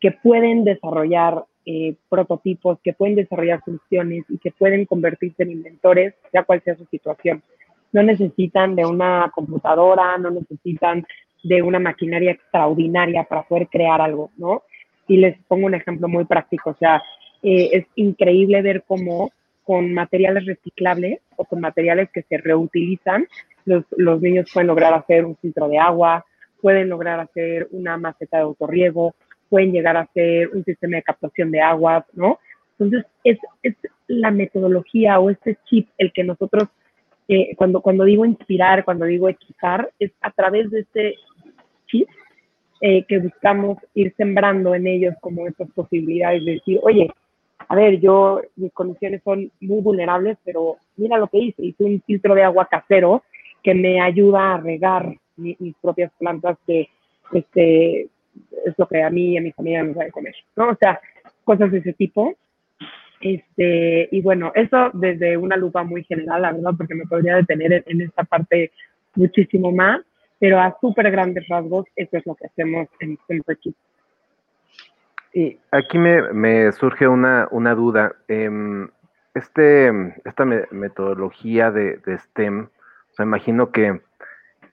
que 0.00 0.10
pueden 0.10 0.64
desarrollar 0.64 1.44
eh, 1.66 1.94
prototipos, 2.08 2.78
que 2.82 2.94
pueden 2.94 3.16
desarrollar 3.16 3.62
soluciones 3.64 4.24
y 4.28 4.38
que 4.38 4.50
pueden 4.50 4.86
convertirse 4.86 5.42
en 5.42 5.52
inventores, 5.52 6.14
sea 6.32 6.42
cual 6.42 6.62
sea 6.64 6.74
su 6.74 6.86
situación. 6.86 7.42
no 7.92 8.02
necesitan 8.02 8.76
de 8.76 8.86
una 8.86 9.30
computadora, 9.34 10.16
no 10.16 10.30
necesitan 10.30 11.04
de 11.42 11.62
una 11.62 11.78
maquinaria 11.78 12.32
extraordinaria 12.32 13.24
para 13.24 13.42
poder 13.42 13.68
crear 13.68 14.00
algo, 14.00 14.30
¿no? 14.36 14.62
Y 15.08 15.16
les 15.16 15.38
pongo 15.48 15.66
un 15.66 15.74
ejemplo 15.74 16.08
muy 16.08 16.24
práctico, 16.24 16.70
o 16.70 16.76
sea, 16.76 17.02
eh, 17.42 17.70
es 17.72 17.86
increíble 17.94 18.62
ver 18.62 18.84
cómo 18.86 19.32
con 19.64 19.92
materiales 19.94 20.46
reciclables 20.46 21.20
o 21.36 21.44
con 21.44 21.60
materiales 21.60 22.10
que 22.10 22.22
se 22.22 22.38
reutilizan, 22.38 23.26
los, 23.64 23.84
los 23.96 24.20
niños 24.20 24.50
pueden 24.52 24.66
lograr 24.66 24.92
hacer 24.94 25.24
un 25.24 25.36
filtro 25.36 25.68
de 25.68 25.78
agua, 25.78 26.24
pueden 26.60 26.88
lograr 26.88 27.20
hacer 27.20 27.68
una 27.70 27.96
maceta 27.96 28.38
de 28.38 28.44
autorriego, 28.44 29.14
pueden 29.48 29.72
llegar 29.72 29.96
a 29.96 30.02
hacer 30.02 30.48
un 30.52 30.64
sistema 30.64 30.96
de 30.96 31.02
captación 31.02 31.50
de 31.50 31.60
aguas, 31.60 32.04
¿no? 32.14 32.38
Entonces, 32.78 33.10
es, 33.24 33.38
es 33.62 33.74
la 34.06 34.30
metodología 34.30 35.20
o 35.20 35.30
este 35.30 35.58
chip 35.66 35.88
el 35.98 36.12
que 36.12 36.24
nosotros, 36.24 36.68
eh, 37.28 37.54
cuando, 37.56 37.82
cuando 37.82 38.04
digo 38.04 38.24
inspirar, 38.24 38.84
cuando 38.84 39.04
digo 39.04 39.28
equipar, 39.28 39.90
es 39.98 40.12
a 40.20 40.30
través 40.30 40.70
de 40.70 40.80
este 40.80 41.16
eh, 42.80 43.04
que 43.04 43.18
buscamos 43.18 43.78
ir 43.94 44.14
sembrando 44.16 44.74
en 44.74 44.86
ellos 44.86 45.14
como 45.20 45.46
estas 45.46 45.70
posibilidades 45.72 46.44
de 46.44 46.52
decir, 46.52 46.80
oye, 46.82 47.10
a 47.68 47.74
ver, 47.74 48.00
yo, 48.00 48.40
mis 48.56 48.72
condiciones 48.72 49.22
son 49.22 49.50
muy 49.60 49.80
vulnerables, 49.80 50.38
pero 50.44 50.76
mira 50.96 51.18
lo 51.18 51.28
que 51.28 51.38
hice, 51.38 51.62
hice 51.62 51.84
un 51.84 52.02
filtro 52.02 52.34
de 52.34 52.42
agua 52.42 52.68
casero 52.70 53.22
que 53.62 53.74
me 53.74 54.00
ayuda 54.00 54.54
a 54.54 54.58
regar 54.58 55.14
mis 55.36 55.74
propias 55.80 56.10
plantas 56.18 56.58
que 56.66 56.88
este, 57.32 58.08
es 58.64 58.74
lo 58.76 58.86
que 58.86 59.02
a 59.02 59.10
mí 59.10 59.32
y 59.32 59.38
a 59.38 59.42
mi 59.42 59.52
familia 59.52 59.82
nos 59.82 59.96
da 59.96 60.04
de 60.04 60.10
comer, 60.10 60.34
¿no? 60.56 60.70
O 60.70 60.76
sea, 60.76 61.00
cosas 61.44 61.70
de 61.70 61.78
ese 61.78 61.92
tipo. 61.92 62.34
Este, 63.20 64.08
y 64.10 64.20
bueno, 64.22 64.50
eso 64.54 64.90
desde 64.94 65.36
una 65.36 65.56
lupa 65.56 65.82
muy 65.84 66.04
general, 66.04 66.42
la 66.42 66.52
verdad, 66.52 66.72
porque 66.76 66.94
me 66.94 67.04
podría 67.04 67.36
detener 67.36 67.84
en, 67.86 68.00
esta 68.00 68.24
parte 68.24 68.72
muchísimo 69.14 69.72
más, 69.72 70.00
pero 70.40 70.58
a 70.58 70.76
súper 70.80 71.10
grandes 71.10 71.46
rasgos, 71.48 71.86
eso 71.94 72.16
es 72.16 72.26
lo 72.26 72.34
que 72.34 72.46
hacemos 72.46 72.88
en 72.98 73.18
Simple 73.28 73.56
Y 75.32 75.58
aquí 75.70 75.98
me, 75.98 76.72
surge 76.72 77.06
una, 77.06 77.46
una 77.52 77.74
duda. 77.74 78.16
Em, 78.26 78.88
este, 79.34 79.92
esta 80.24 80.44
metodología 80.44 81.70
de, 81.70 82.00
STEM, 82.18 82.64
o 82.64 83.14
sea, 83.14 83.24
imagino 83.24 83.70
que 83.70 84.00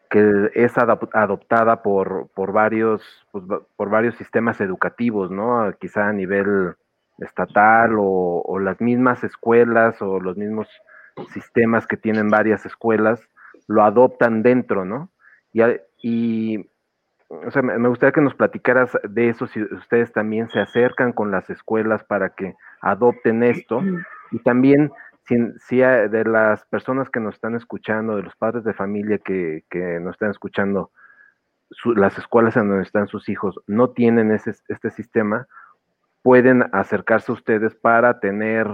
que 0.10 0.51
es 0.53 0.77
adoptada 0.77 1.82
por, 1.84 2.30
por, 2.34 2.53
varios, 2.53 3.01
pues, 3.32 3.43
por 3.75 3.89
varios 3.89 4.15
sistemas 4.15 4.62
educativos, 4.62 5.32
¿no? 5.32 5.69
Quizá 5.80 6.08
a 6.08 6.13
nivel 6.13 6.75
estatal 7.19 7.95
o, 7.97 8.60
las 8.60 8.80
mismas 8.80 9.23
escuelas 9.23 10.01
o 10.01 10.19
los 10.19 10.38
mismos 10.38 10.67
sistemas 11.34 11.88
que 11.88 11.97
tienen 11.97 12.30
varias 12.30 12.65
escuelas 12.65 13.21
lo 13.67 13.84
adoptan 13.84 14.43
dentro, 14.43 14.86
¿no? 14.86 15.10
Y, 15.53 15.62
y 16.01 16.69
o 17.29 17.51
sea, 17.51 17.62
me 17.62 17.89
gustaría 17.89 18.13
que 18.13 18.21
nos 18.21 18.36
platicaras 18.36 18.91
de 19.03 19.29
eso, 19.29 19.47
si 19.47 19.62
ustedes 19.62 20.13
también 20.13 20.49
se 20.49 20.60
acercan 20.60 21.12
con 21.12 21.31
las 21.31 21.49
escuelas 21.49 22.03
para 22.03 22.29
que 22.29 22.55
adopten 22.81 23.43
esto. 23.43 23.81
Y 24.29 24.39
también 24.39 24.91
si, 25.25 25.77
de 25.77 26.23
las 26.25 26.65
personas 26.65 27.10
que 27.10 27.19
nos 27.19 27.36
están 27.36 27.55
escuchando, 27.55 28.15
de 28.15 28.23
los 28.23 28.36
padres 28.36 28.63
de 28.63 28.73
familia 28.73 29.19
que, 29.19 29.63
nos 30.01 30.15
están 30.15 30.31
escuchando, 30.31 30.91
las 31.95 32.17
escuelas 32.17 32.55
en 32.57 32.67
donde 32.67 32.83
están 32.83 33.07
sus 33.07 33.27
hijos 33.29 33.60
no 33.67 33.89
tienen 33.89 34.31
ese, 34.31 34.53
este 34.67 34.89
sistema, 34.89 35.47
pueden 36.23 36.65
acercarse 36.73 37.31
a 37.31 37.36
ustedes 37.36 37.75
para 37.75 38.19
tener 38.19 38.67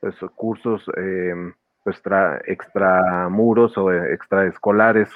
pues, 0.00 0.16
cursos 0.34 0.88
eh, 0.96 1.34
extra, 1.86 2.40
extramuros 2.46 3.76
o 3.78 3.92
extraescolares 3.92 5.08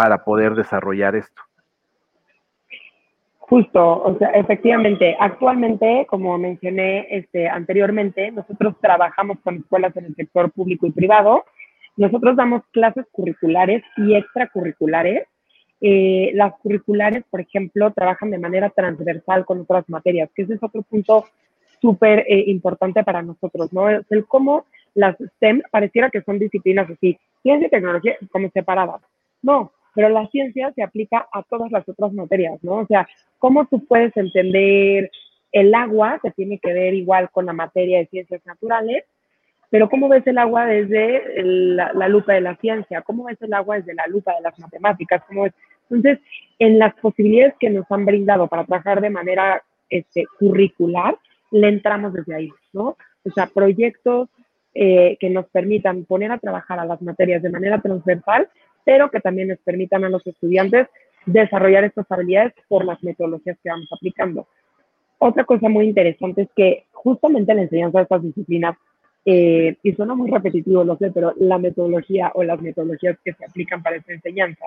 para 0.00 0.24
poder 0.24 0.54
desarrollar 0.54 1.14
esto. 1.14 1.42
Justo, 3.38 4.02
o 4.02 4.16
sea, 4.16 4.30
efectivamente, 4.30 5.14
actualmente, 5.20 6.06
como 6.08 6.38
mencioné 6.38 7.06
este, 7.10 7.46
anteriormente, 7.46 8.30
nosotros 8.30 8.76
trabajamos 8.80 9.38
con 9.44 9.56
escuelas 9.56 9.94
en 9.98 10.06
el 10.06 10.14
sector 10.14 10.50
público 10.52 10.86
y 10.86 10.92
privado. 10.92 11.44
Nosotros 11.98 12.34
damos 12.34 12.62
clases 12.70 13.04
curriculares 13.12 13.82
y 13.98 14.14
extracurriculares. 14.14 15.26
Eh, 15.82 16.30
las 16.32 16.54
curriculares, 16.60 17.22
por 17.28 17.42
ejemplo, 17.42 17.90
trabajan 17.90 18.30
de 18.30 18.38
manera 18.38 18.70
transversal 18.70 19.44
con 19.44 19.60
otras 19.60 19.86
materias, 19.90 20.30
que 20.34 20.42
ese 20.44 20.54
es 20.54 20.62
otro 20.62 20.80
punto 20.80 21.26
súper 21.82 22.20
eh, 22.20 22.44
importante 22.46 23.04
para 23.04 23.20
nosotros, 23.20 23.70
¿no? 23.70 23.90
Es 23.90 24.06
el 24.10 24.24
cómo 24.24 24.64
las 24.94 25.14
STEM 25.36 25.60
pareciera 25.70 26.08
que 26.08 26.22
son 26.22 26.38
disciplinas 26.38 26.88
así, 26.88 27.18
ciencia 27.42 27.66
y 27.66 27.70
tecnología 27.70 28.16
como 28.32 28.48
separadas. 28.48 29.02
No, 29.42 29.72
pero 29.94 30.08
la 30.08 30.26
ciencia 30.28 30.72
se 30.74 30.82
aplica 30.82 31.26
a 31.32 31.42
todas 31.42 31.70
las 31.70 31.88
otras 31.88 32.12
materias, 32.12 32.62
¿no? 32.62 32.76
O 32.76 32.86
sea, 32.86 33.08
¿cómo 33.38 33.66
tú 33.66 33.84
puedes 33.86 34.16
entender 34.16 35.10
el 35.52 35.74
agua? 35.74 36.18
Se 36.22 36.30
tiene 36.30 36.58
que 36.58 36.72
ver 36.72 36.94
igual 36.94 37.30
con 37.30 37.46
la 37.46 37.52
materia 37.52 37.98
de 37.98 38.06
ciencias 38.06 38.44
naturales, 38.46 39.04
pero 39.70 39.88
¿cómo 39.88 40.08
ves 40.08 40.26
el 40.26 40.38
agua 40.38 40.66
desde 40.66 41.42
la, 41.44 42.08
lupa 42.08 42.34
de 42.34 42.40
la 42.40 42.56
ciencia? 42.56 43.02
¿Cómo 43.02 43.24
ves 43.24 43.40
el 43.40 43.54
agua 43.54 43.76
desde 43.76 43.94
la 43.94 44.06
lupa 44.08 44.34
de 44.34 44.42
las 44.42 44.58
matemáticas? 44.58 45.22
¿Cómo 45.28 45.46
Entonces, 45.88 46.18
en 46.58 46.78
las 46.78 46.92
posibilidades 46.94 47.54
que 47.58 47.70
nos 47.70 47.90
han 47.90 48.04
brindado 48.04 48.48
para 48.48 48.64
trabajar 48.64 49.00
de 49.00 49.10
manera 49.10 49.62
este, 49.88 50.24
curricular, 50.38 51.16
le 51.52 51.68
entramos 51.68 52.12
desde 52.12 52.34
ahí, 52.34 52.50
¿no? 52.72 52.96
O 53.24 53.30
sea, 53.34 53.46
proyectos 53.46 54.28
eh, 54.74 55.16
que 55.20 55.30
nos 55.30 55.46
permitan 55.46 56.04
poner 56.04 56.32
a 56.32 56.38
trabajar 56.38 56.78
a 56.80 56.84
las 56.84 57.00
materias 57.02 57.42
de 57.42 57.50
manera 57.50 57.80
transversal 57.80 58.48
pero 58.84 59.10
que 59.10 59.20
también 59.20 59.48
les 59.48 59.58
permitan 59.58 60.04
a 60.04 60.08
los 60.08 60.26
estudiantes 60.26 60.88
desarrollar 61.26 61.84
estas 61.84 62.10
habilidades 62.10 62.54
por 62.68 62.84
las 62.84 63.02
metodologías 63.02 63.58
que 63.62 63.70
vamos 63.70 63.88
aplicando. 63.92 64.46
Otra 65.18 65.44
cosa 65.44 65.68
muy 65.68 65.86
interesante 65.86 66.42
es 66.42 66.48
que 66.56 66.86
justamente 66.92 67.54
la 67.54 67.62
enseñanza 67.62 67.98
de 67.98 68.02
estas 68.04 68.22
disciplinas, 68.22 68.76
eh, 69.24 69.76
y 69.82 69.92
suena 69.92 70.14
muy 70.14 70.30
repetitivo, 70.30 70.82
lo 70.82 70.96
sé, 70.96 71.10
pero 71.10 71.34
la 71.36 71.58
metodología 71.58 72.32
o 72.34 72.42
las 72.42 72.60
metodologías 72.62 73.18
que 73.22 73.34
se 73.34 73.44
aplican 73.44 73.82
para 73.82 73.96
esta 73.96 74.14
enseñanza 74.14 74.64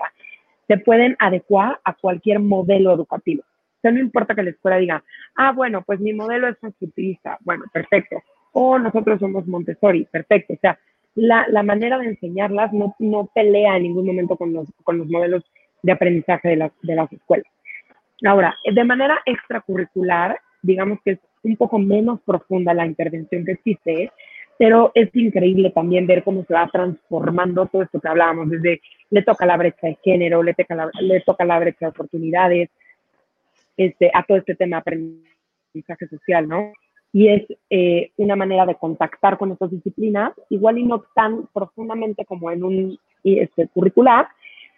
se 0.68 0.78
pueden 0.78 1.16
adecuar 1.18 1.80
a 1.84 1.94
cualquier 1.94 2.38
modelo 2.38 2.94
educativo. 2.94 3.42
O 3.42 3.80
sea, 3.82 3.90
no 3.90 4.00
importa 4.00 4.34
que 4.34 4.44
la 4.44 4.50
escuela 4.50 4.78
diga, 4.78 5.04
ah, 5.36 5.52
bueno, 5.52 5.82
pues 5.82 6.00
mi 6.00 6.12
modelo 6.12 6.48
es 6.48 6.56
constructivista, 6.56 7.36
bueno, 7.40 7.64
perfecto. 7.72 8.16
O 8.52 8.78
nosotros 8.78 9.18
somos 9.18 9.46
Montessori, 9.46 10.06
perfecto. 10.10 10.54
O 10.54 10.58
sea, 10.58 10.78
la, 11.14 11.46
la 11.48 11.62
manera 11.62 11.98
de 11.98 12.06
enseñarlas 12.06 12.72
no, 12.72 12.94
no, 12.98 13.30
pelea 13.34 13.76
en 13.76 13.84
ningún 13.84 14.06
momento 14.06 14.36
con 14.36 14.52
los, 14.52 14.68
con 14.82 14.98
los 14.98 15.08
modelos 15.08 15.44
de 15.82 15.92
aprendizaje 15.92 16.48
de 16.48 16.56
las, 16.56 16.72
de 16.82 16.94
las 16.94 17.12
escuelas. 17.12 17.46
Ahora, 18.24 18.56
de 18.64 18.84
manera 18.84 19.20
extracurricular, 19.26 20.38
digamos 20.62 20.98
que 21.04 21.12
es 21.12 21.18
un 21.42 21.56
poco 21.56 21.78
menos 21.78 22.20
profunda 22.22 22.72
la 22.72 22.86
intervención 22.86 23.44
que 23.44 23.52
existe, 23.52 24.10
pero 24.58 24.92
es 24.94 25.14
increíble 25.14 25.70
también 25.70 26.06
ver 26.06 26.22
cómo 26.22 26.44
se 26.44 26.54
va 26.54 26.68
transformando 26.72 27.66
todo 27.66 27.82
esto 27.82 28.00
que 28.00 28.08
hablábamos, 28.08 28.50
desde 28.50 28.80
le 29.10 29.22
toca 29.22 29.46
la 29.46 29.56
brecha 29.56 29.88
de 29.88 29.98
género, 30.02 30.42
le 30.42 30.54
toca 30.54 30.74
la, 30.74 30.90
le 31.00 31.20
toca 31.20 31.44
la 31.44 31.58
brecha 31.58 31.86
de 31.86 31.90
oportunidades, 31.90 32.70
este, 33.76 34.10
a 34.14 34.22
todo 34.22 34.38
este 34.38 34.54
tema 34.54 34.76
de 34.76 34.80
aprendizaje 34.80 36.06
social, 36.08 36.48
¿no? 36.48 36.72
Y 37.14 37.28
es 37.28 37.46
eh, 37.70 38.10
una 38.16 38.34
manera 38.34 38.66
de 38.66 38.74
contactar 38.74 39.38
con 39.38 39.52
estas 39.52 39.70
disciplinas, 39.70 40.32
igual 40.50 40.78
y 40.78 40.84
no 40.84 41.04
tan 41.14 41.46
profundamente 41.54 42.24
como 42.24 42.50
en 42.50 42.64
un 42.64 42.98
este, 43.22 43.68
curricular, 43.68 44.26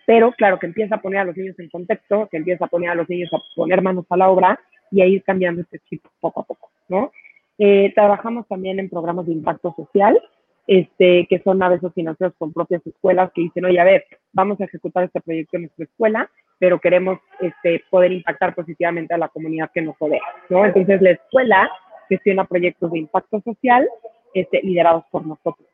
pero 0.04 0.30
claro 0.32 0.58
que 0.58 0.66
empieza 0.66 0.96
a 0.96 1.00
poner 1.00 1.20
a 1.20 1.24
los 1.24 1.34
niños 1.34 1.58
en 1.58 1.70
contexto, 1.70 2.28
que 2.30 2.36
empieza 2.36 2.66
a 2.66 2.68
poner 2.68 2.90
a 2.90 2.94
los 2.94 3.08
niños 3.08 3.30
a 3.32 3.38
poner 3.56 3.80
manos 3.80 4.04
a 4.10 4.18
la 4.18 4.28
obra 4.28 4.60
y 4.90 5.00
a 5.00 5.06
ir 5.06 5.24
cambiando 5.24 5.62
este 5.62 5.80
chip 5.88 6.04
poco 6.20 6.40
a 6.40 6.44
poco, 6.44 6.68
¿no? 6.90 7.10
Eh, 7.58 7.90
trabajamos 7.94 8.46
también 8.46 8.78
en 8.80 8.90
programas 8.90 9.24
de 9.24 9.32
impacto 9.32 9.72
social, 9.74 10.20
este, 10.66 11.26
que 11.30 11.38
son 11.38 11.62
a 11.62 11.70
veces 11.70 11.90
financiados 11.94 12.34
con 12.36 12.52
propias 12.52 12.86
escuelas 12.86 13.32
que 13.34 13.42
dicen, 13.42 13.64
oye, 13.64 13.80
a 13.80 13.84
ver, 13.84 14.04
vamos 14.34 14.60
a 14.60 14.64
ejecutar 14.64 15.04
este 15.04 15.22
proyecto 15.22 15.56
en 15.56 15.62
nuestra 15.62 15.86
escuela, 15.86 16.30
pero 16.58 16.80
queremos 16.80 17.18
este, 17.40 17.82
poder 17.88 18.12
impactar 18.12 18.54
positivamente 18.54 19.14
a 19.14 19.18
la 19.18 19.28
comunidad 19.28 19.70
que 19.72 19.80
nos 19.80 19.98
rodea, 19.98 20.20
¿no? 20.50 20.66
Entonces 20.66 21.00
la 21.00 21.12
escuela 21.12 21.70
gestiona 22.08 22.44
proyectos 22.44 22.90
de 22.92 22.98
impacto 22.98 23.40
social 23.40 23.88
este, 24.34 24.60
liderados 24.62 25.04
por 25.10 25.26
nosotros. 25.26 25.66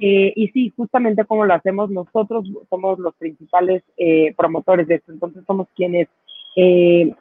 Eh, 0.00 0.32
y 0.36 0.48
sí, 0.48 0.72
justamente 0.76 1.24
como 1.24 1.44
lo 1.44 1.54
hacemos 1.54 1.90
nosotros, 1.90 2.46
somos 2.70 2.98
los 2.98 3.14
principales 3.16 3.82
eh, 3.96 4.32
promotores 4.36 4.86
de 4.86 4.96
esto. 4.96 5.12
Entonces 5.12 5.42
somos 5.46 5.66
quienes 5.74 6.08
eh, 6.56 7.12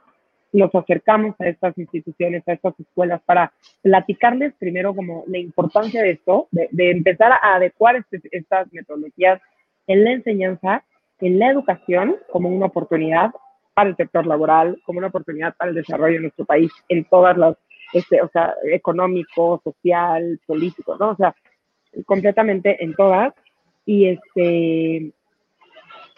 nos 0.53 0.73
acercamos 0.73 1.35
a 1.39 1.47
estas 1.47 1.77
instituciones, 1.77 2.47
a 2.47 2.53
estas 2.53 2.79
escuelas 2.79 3.21
para 3.25 3.51
platicarles 3.81 4.53
primero 4.59 4.95
como 4.95 5.23
la 5.27 5.39
importancia 5.39 6.01
de 6.03 6.11
esto, 6.11 6.47
de, 6.51 6.91
empezar 6.91 7.31
a 7.31 7.55
adecuar 7.55 7.95
este, 7.95 8.21
estas 8.31 8.71
metodologías 8.71 9.41
en 9.87 10.03
la 10.03 10.11
enseñanza, 10.11 10.83
en 11.19 11.39
la 11.39 11.49
educación 11.49 12.15
como 12.31 12.49
una 12.49 12.67
oportunidad 12.67 13.31
para 13.73 13.89
el 13.89 13.95
sector 13.95 14.25
laboral, 14.25 14.81
como 14.85 14.99
una 14.99 15.07
oportunidad 15.07 15.55
para 15.55 15.69
el 15.69 15.75
desarrollo 15.75 16.15
de 16.15 16.21
nuestro 16.21 16.45
país 16.45 16.71
en 16.89 17.05
todas 17.05 17.37
las 17.37 17.55
este, 17.93 18.21
o 18.21 18.29
sea, 18.29 18.53
económico, 18.63 19.61
social, 19.63 20.39
político, 20.45 20.97
¿no? 20.97 21.09
O 21.09 21.15
sea, 21.15 21.35
completamente 22.05 22.83
en 22.83 22.93
todas. 22.95 23.33
Y 23.85 24.07
este, 24.07 25.13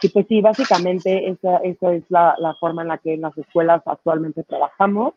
y 0.01 0.09
pues 0.09 0.25
sí, 0.27 0.41
básicamente 0.41 1.29
esa, 1.29 1.57
esa 1.57 1.93
es 1.93 2.03
la, 2.09 2.35
la, 2.39 2.55
forma 2.55 2.83
en 2.83 2.87
la 2.87 2.97
que 2.97 3.13
en 3.13 3.21
las 3.21 3.37
escuelas 3.37 3.81
actualmente 3.85 4.43
trabajamos. 4.43 5.13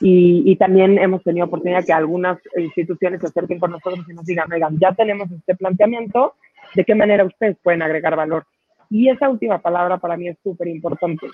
Y, 0.00 0.42
y, 0.50 0.56
también 0.56 0.98
hemos 0.98 1.22
tenido 1.22 1.46
oportunidad 1.46 1.84
que 1.84 1.92
algunas 1.92 2.38
instituciones 2.56 3.20
se 3.20 3.28
acerquen 3.28 3.60
con 3.60 3.70
nosotros 3.70 4.04
y 4.08 4.12
nos 4.12 4.24
digan, 4.24 4.52
oigan, 4.52 4.76
ya 4.80 4.92
tenemos 4.92 5.30
este 5.30 5.54
planteamiento, 5.54 6.34
¿de 6.74 6.84
qué 6.84 6.96
manera 6.96 7.24
ustedes 7.24 7.56
pueden 7.62 7.80
agregar 7.80 8.16
valor? 8.16 8.44
Y 8.90 9.08
esa 9.08 9.28
última 9.28 9.58
palabra 9.58 9.98
para 9.98 10.16
mí 10.16 10.28
es 10.28 10.36
súper 10.42 10.66
importante. 10.66 11.28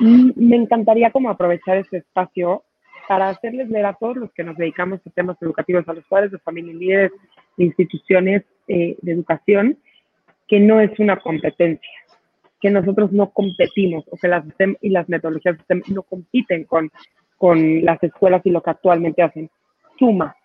Me 0.00 0.56
encantaría 0.56 1.12
como 1.12 1.30
aprovechar 1.30 1.76
este 1.76 1.98
espacio 1.98 2.64
para 3.10 3.28
hacerles 3.28 3.68
leer 3.68 3.86
a 3.86 3.94
todos 3.94 4.16
los 4.16 4.32
que 4.32 4.44
nos 4.44 4.56
dedicamos 4.56 5.00
a 5.04 5.10
temas 5.10 5.36
educativos, 5.42 5.82
a 5.88 5.94
los 5.94 6.04
padres 6.04 6.30
de 6.30 6.38
familia 6.38 6.72
y 6.72 6.76
líderes 6.76 7.12
de 7.56 7.64
instituciones 7.64 8.44
eh, 8.68 8.96
de 9.02 9.12
educación, 9.12 9.78
que 10.46 10.60
no 10.60 10.78
es 10.78 10.96
una 11.00 11.16
competencia, 11.16 11.90
que 12.60 12.70
nosotros 12.70 13.10
no 13.10 13.30
competimos 13.30 14.04
o 14.12 14.16
que 14.16 14.28
las 14.28 14.46
STEM 14.50 14.76
y 14.80 14.90
las 14.90 15.08
metodologías 15.08 15.58
STEM 15.58 15.82
no 15.88 16.04
compiten 16.04 16.62
con, 16.62 16.88
con 17.36 17.84
las 17.84 18.00
escuelas 18.00 18.42
y 18.44 18.50
lo 18.50 18.62
que 18.62 18.70
actualmente 18.70 19.22
hacen. 19.22 19.50
Suma, 19.98 20.36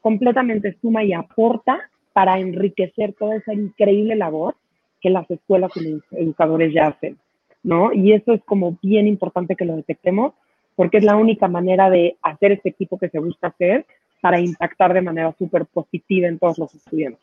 completamente 0.00 0.76
suma 0.82 1.04
y 1.04 1.12
aporta 1.12 1.78
para 2.12 2.40
enriquecer 2.40 3.12
toda 3.12 3.36
esa 3.36 3.54
increíble 3.54 4.16
labor 4.16 4.56
que 5.00 5.10
las 5.10 5.30
escuelas 5.30 5.70
y 5.76 5.88
los 5.88 6.02
educadores 6.10 6.74
ya 6.74 6.88
hacen, 6.88 7.18
¿no? 7.62 7.92
Y 7.92 8.14
eso 8.14 8.32
es 8.32 8.42
como 8.42 8.76
bien 8.82 9.06
importante 9.06 9.54
que 9.54 9.64
lo 9.64 9.76
detectemos 9.76 10.34
porque 10.80 10.96
es 10.96 11.04
la 11.04 11.14
única 11.14 11.46
manera 11.46 11.90
de 11.90 12.16
hacer 12.22 12.52
este 12.52 12.70
equipo 12.70 12.98
que 12.98 13.10
se 13.10 13.18
busca 13.18 13.48
hacer 13.48 13.84
para 14.22 14.40
impactar 14.40 14.94
de 14.94 15.02
manera 15.02 15.34
súper 15.38 15.66
positiva 15.66 16.26
en 16.26 16.38
todos 16.38 16.56
los 16.56 16.74
estudiantes. 16.74 17.20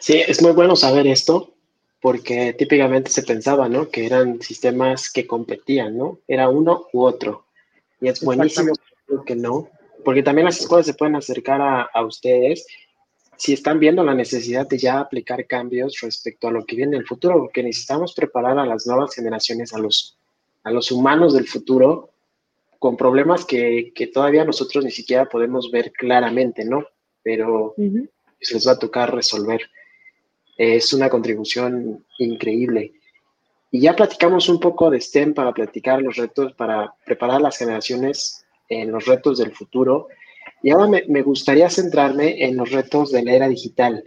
Sí, 0.00 0.20
es 0.26 0.42
muy 0.42 0.50
bueno 0.50 0.74
saber 0.74 1.06
esto, 1.06 1.54
porque 2.00 2.54
típicamente 2.54 3.08
se 3.12 3.22
pensaba, 3.22 3.68
¿no? 3.68 3.88
Que 3.88 4.04
eran 4.04 4.42
sistemas 4.42 5.12
que 5.12 5.28
competían, 5.28 5.96
¿no? 5.96 6.18
Era 6.26 6.48
uno 6.48 6.86
u 6.92 7.04
otro. 7.04 7.44
Y 8.00 8.08
es 8.08 8.20
buenísimo 8.20 8.74
que 9.24 9.36
no, 9.36 9.68
porque 10.04 10.24
también 10.24 10.46
las 10.46 10.58
escuelas 10.58 10.86
se 10.86 10.94
pueden 10.94 11.14
acercar 11.14 11.60
a, 11.60 11.82
a, 11.82 12.04
ustedes 12.04 12.66
si 13.36 13.52
están 13.52 13.78
viendo 13.78 14.02
la 14.02 14.14
necesidad 14.14 14.66
de 14.66 14.78
ya 14.78 14.98
aplicar 14.98 15.46
cambios 15.46 16.00
respecto 16.02 16.48
a 16.48 16.50
lo 16.50 16.64
que 16.64 16.74
viene 16.74 16.96
en 16.96 17.02
el 17.02 17.06
futuro, 17.06 17.38
porque 17.38 17.62
necesitamos 17.62 18.12
preparar 18.12 18.58
a 18.58 18.66
las 18.66 18.88
nuevas 18.88 19.14
generaciones, 19.14 19.72
a 19.72 19.78
los, 19.78 20.18
a 20.64 20.70
los 20.70 20.90
humanos 20.90 21.34
del 21.34 21.46
futuro, 21.46 22.10
con 22.78 22.96
problemas 22.96 23.44
que, 23.44 23.92
que 23.94 24.08
todavía 24.08 24.44
nosotros 24.44 24.84
ni 24.84 24.90
siquiera 24.90 25.26
podemos 25.26 25.70
ver 25.70 25.92
claramente, 25.92 26.64
¿no? 26.64 26.86
Pero 27.22 27.74
uh 27.76 27.82
-huh. 27.82 28.08
les 28.52 28.66
va 28.66 28.72
a 28.72 28.78
tocar 28.78 29.14
resolver 29.14 29.60
es 30.56 30.92
una 30.92 31.08
contribución 31.08 32.04
increíble. 32.18 32.92
Y 33.70 33.80
ya 33.80 33.96
platicamos 33.96 34.48
un 34.48 34.60
poco 34.60 34.90
de 34.90 35.00
STEM 35.00 35.34
para 35.34 35.52
platicar 35.52 36.00
los 36.00 36.16
retos, 36.16 36.52
para 36.54 36.94
preparar 37.04 37.40
las 37.40 37.58
generaciones 37.58 38.44
en 38.68 38.92
los 38.92 39.06
retos 39.06 39.38
del 39.38 39.52
futuro. 39.52 40.08
Y 40.62 40.70
ahora 40.70 40.86
me, 40.86 41.04
me 41.08 41.22
gustaría 41.22 41.68
centrarme 41.68 42.44
en 42.44 42.56
los 42.56 42.70
retos 42.70 43.10
de 43.10 43.24
la 43.24 43.32
era 43.32 43.48
digital. 43.48 44.04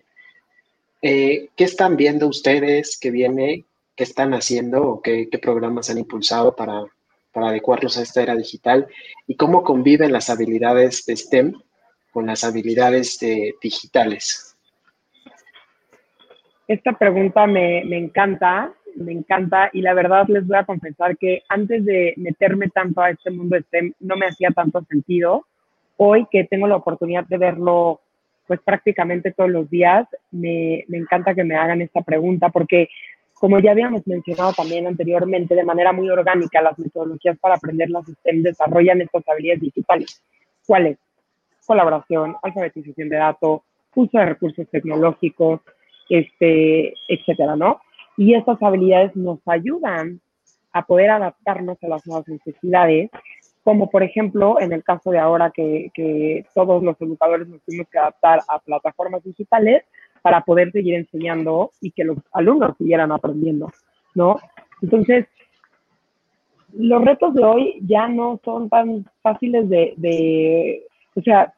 Eh, 1.02 1.50
¿Qué 1.56 1.64
están 1.66 1.98
viendo 1.98 2.28
ustedes 2.28 2.98
que 2.98 3.12
viene, 3.12 3.66
qué 3.98 4.04
están 4.04 4.34
haciendo 4.34 4.84
o 4.84 5.02
qué, 5.02 5.28
programas 5.42 5.90
han 5.90 5.98
impulsado 5.98 6.56
para, 6.56 6.86
adecuarlos 7.34 7.98
a 7.98 8.04
esta 8.04 8.22
era 8.22 8.36
digital? 8.36 8.88
¿Y 9.28 9.36
cómo 9.36 9.64
conviven 9.64 10.14
las 10.14 10.30
habilidades 10.30 11.06
de 11.06 11.18
STEM 11.18 11.54
con 12.12 12.28
las 12.28 12.44
habilidades 12.44 13.20
de, 13.20 13.54
digitales? 13.62 14.56
Esta 16.68 16.94
pregunta 16.94 17.46
me, 17.48 17.82
encanta, 17.96 18.74
me 18.96 19.12
encanta 19.12 19.70
y 19.74 19.82
la 19.82 19.94
verdad 19.94 20.28
les 20.28 20.46
voy 20.48 20.58
a 20.58 20.66
confesar 20.66 21.18
que 21.18 21.44
antes 21.50 21.84
de 21.86 22.14
meterme 22.18 22.70
tanto 22.70 23.02
a 23.02 23.12
este 23.12 23.32
mundo 23.32 23.58
STEM 23.58 23.94
no 24.00 24.16
me 24.16 24.28
hacía 24.28 24.50
tanto 24.52 24.84
sentido. 24.86 25.46
Hoy 25.98 26.28
que 26.32 26.44
tengo 26.44 26.68
la 26.68 26.76
oportunidad 26.76 27.26
de 27.26 27.38
verlo 27.38 28.02
pues 28.48 28.62
prácticamente 28.62 29.34
todos 29.34 29.50
los 29.50 29.70
días, 29.70 30.08
me 30.32 30.86
encanta 30.90 31.36
que 31.36 31.44
me 31.44 31.56
hagan 31.56 31.82
esta 31.82 32.02
pregunta 32.02 32.48
porque 32.48 32.88
como 33.40 33.60
ya 33.60 33.72
habíamos 33.72 34.06
mencionado 34.08 34.54
también 34.54 34.88
anteriormente, 34.88 35.54
de 35.54 35.64
manera 35.64 35.92
muy 35.94 36.10
orgánica, 36.10 36.62
las 36.62 36.78
metodologías 36.80 37.38
para 37.40 37.56
aprender 37.56 37.90
las 37.90 38.06
STEM 38.06 38.42
desarrollan 38.42 39.02
estas 39.02 39.28
habilidades 39.28 39.62
digitales. 39.62 40.22
¿Cuáles? 40.66 40.98
Colaboración, 41.66 42.36
alfabetización 42.42 43.10
de 43.10 43.18
datos, 43.18 43.62
uso 43.94 44.18
de 44.18 44.26
recursos 44.26 44.68
tecnológicos, 44.70 45.62
este, 46.10 46.94
etcétera, 47.08 47.56
¿no? 47.56 47.82
Y 48.16 48.34
estas 48.34 48.62
habilidades 48.62 49.16
nos 49.16 49.40
ayudan 49.46 50.20
a 50.72 50.86
poder 50.86 51.10
adaptarnos 51.12 51.78
a 51.84 51.88
las 51.88 52.06
nuevas 52.08 52.28
necesidades, 52.28 53.12
como 53.64 53.90
por 53.90 54.02
ejemplo 54.02 54.60
en 54.60 54.72
el 54.72 54.84
caso 54.84 55.12
de 55.12 55.20
ahora 55.20 55.52
que, 55.52 55.92
que 55.94 56.46
todos 56.56 56.82
los 56.84 57.00
educadores 57.02 57.48
nos 57.48 57.62
tuvimos 57.64 57.88
que 57.90 58.00
adaptar 58.00 58.40
a 58.48 58.60
plataformas 58.60 59.24
digitales 59.24 59.84
para 60.28 60.42
poder 60.42 60.74
seguir 60.74 60.96
enseñando 60.96 61.72
y 61.80 61.92
que 61.92 62.04
los 62.04 62.18
alumnos 62.34 62.76
siguieran 62.78 63.14
aprendiendo, 63.14 63.72
¿no? 64.14 64.38
Entonces, 64.82 65.26
los 66.74 67.06
retos 67.06 67.34
de 67.34 67.46
hoy 67.46 67.80
ya 67.84 68.10
no 68.10 68.38
son 68.44 68.68
tan 68.68 69.06
fáciles 69.22 69.70
de, 69.70 69.94
de 69.96 70.84
o 71.16 71.22
sea, 71.22 71.54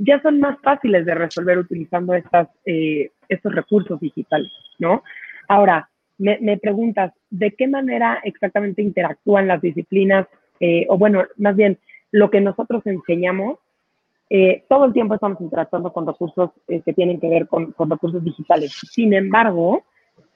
ya 0.00 0.22
son 0.22 0.40
más 0.40 0.58
fáciles 0.62 1.04
de 1.04 1.14
resolver 1.14 1.58
utilizando 1.58 2.14
estas, 2.14 2.48
eh, 2.64 3.10
estos 3.28 3.54
recursos 3.54 4.00
digitales, 4.00 4.50
¿no? 4.78 5.02
Ahora, 5.46 5.90
me, 6.16 6.38
me, 6.40 6.56
preguntas, 6.56 7.12
¿de 7.28 7.50
qué 7.50 7.68
manera 7.68 8.20
exactamente 8.24 8.80
interactúan 8.80 9.46
las 9.46 9.60
disciplinas? 9.60 10.26
Eh, 10.58 10.86
o 10.88 10.96
bueno, 10.96 11.22
más 11.36 11.54
bien, 11.54 11.76
lo 12.12 12.30
que 12.30 12.40
nosotros 12.40 12.80
enseñamos, 12.86 13.58
eh, 14.28 14.64
todo 14.68 14.86
el 14.86 14.92
tiempo 14.92 15.14
estamos 15.14 15.40
interactuando 15.40 15.92
con 15.92 16.06
recursos 16.06 16.50
eh, 16.68 16.82
que 16.84 16.92
tienen 16.92 17.20
que 17.20 17.28
ver 17.28 17.46
con, 17.46 17.74
recursos 17.78 18.22
digitales. 18.24 18.72
Sin 18.90 19.14
embargo, 19.14 19.84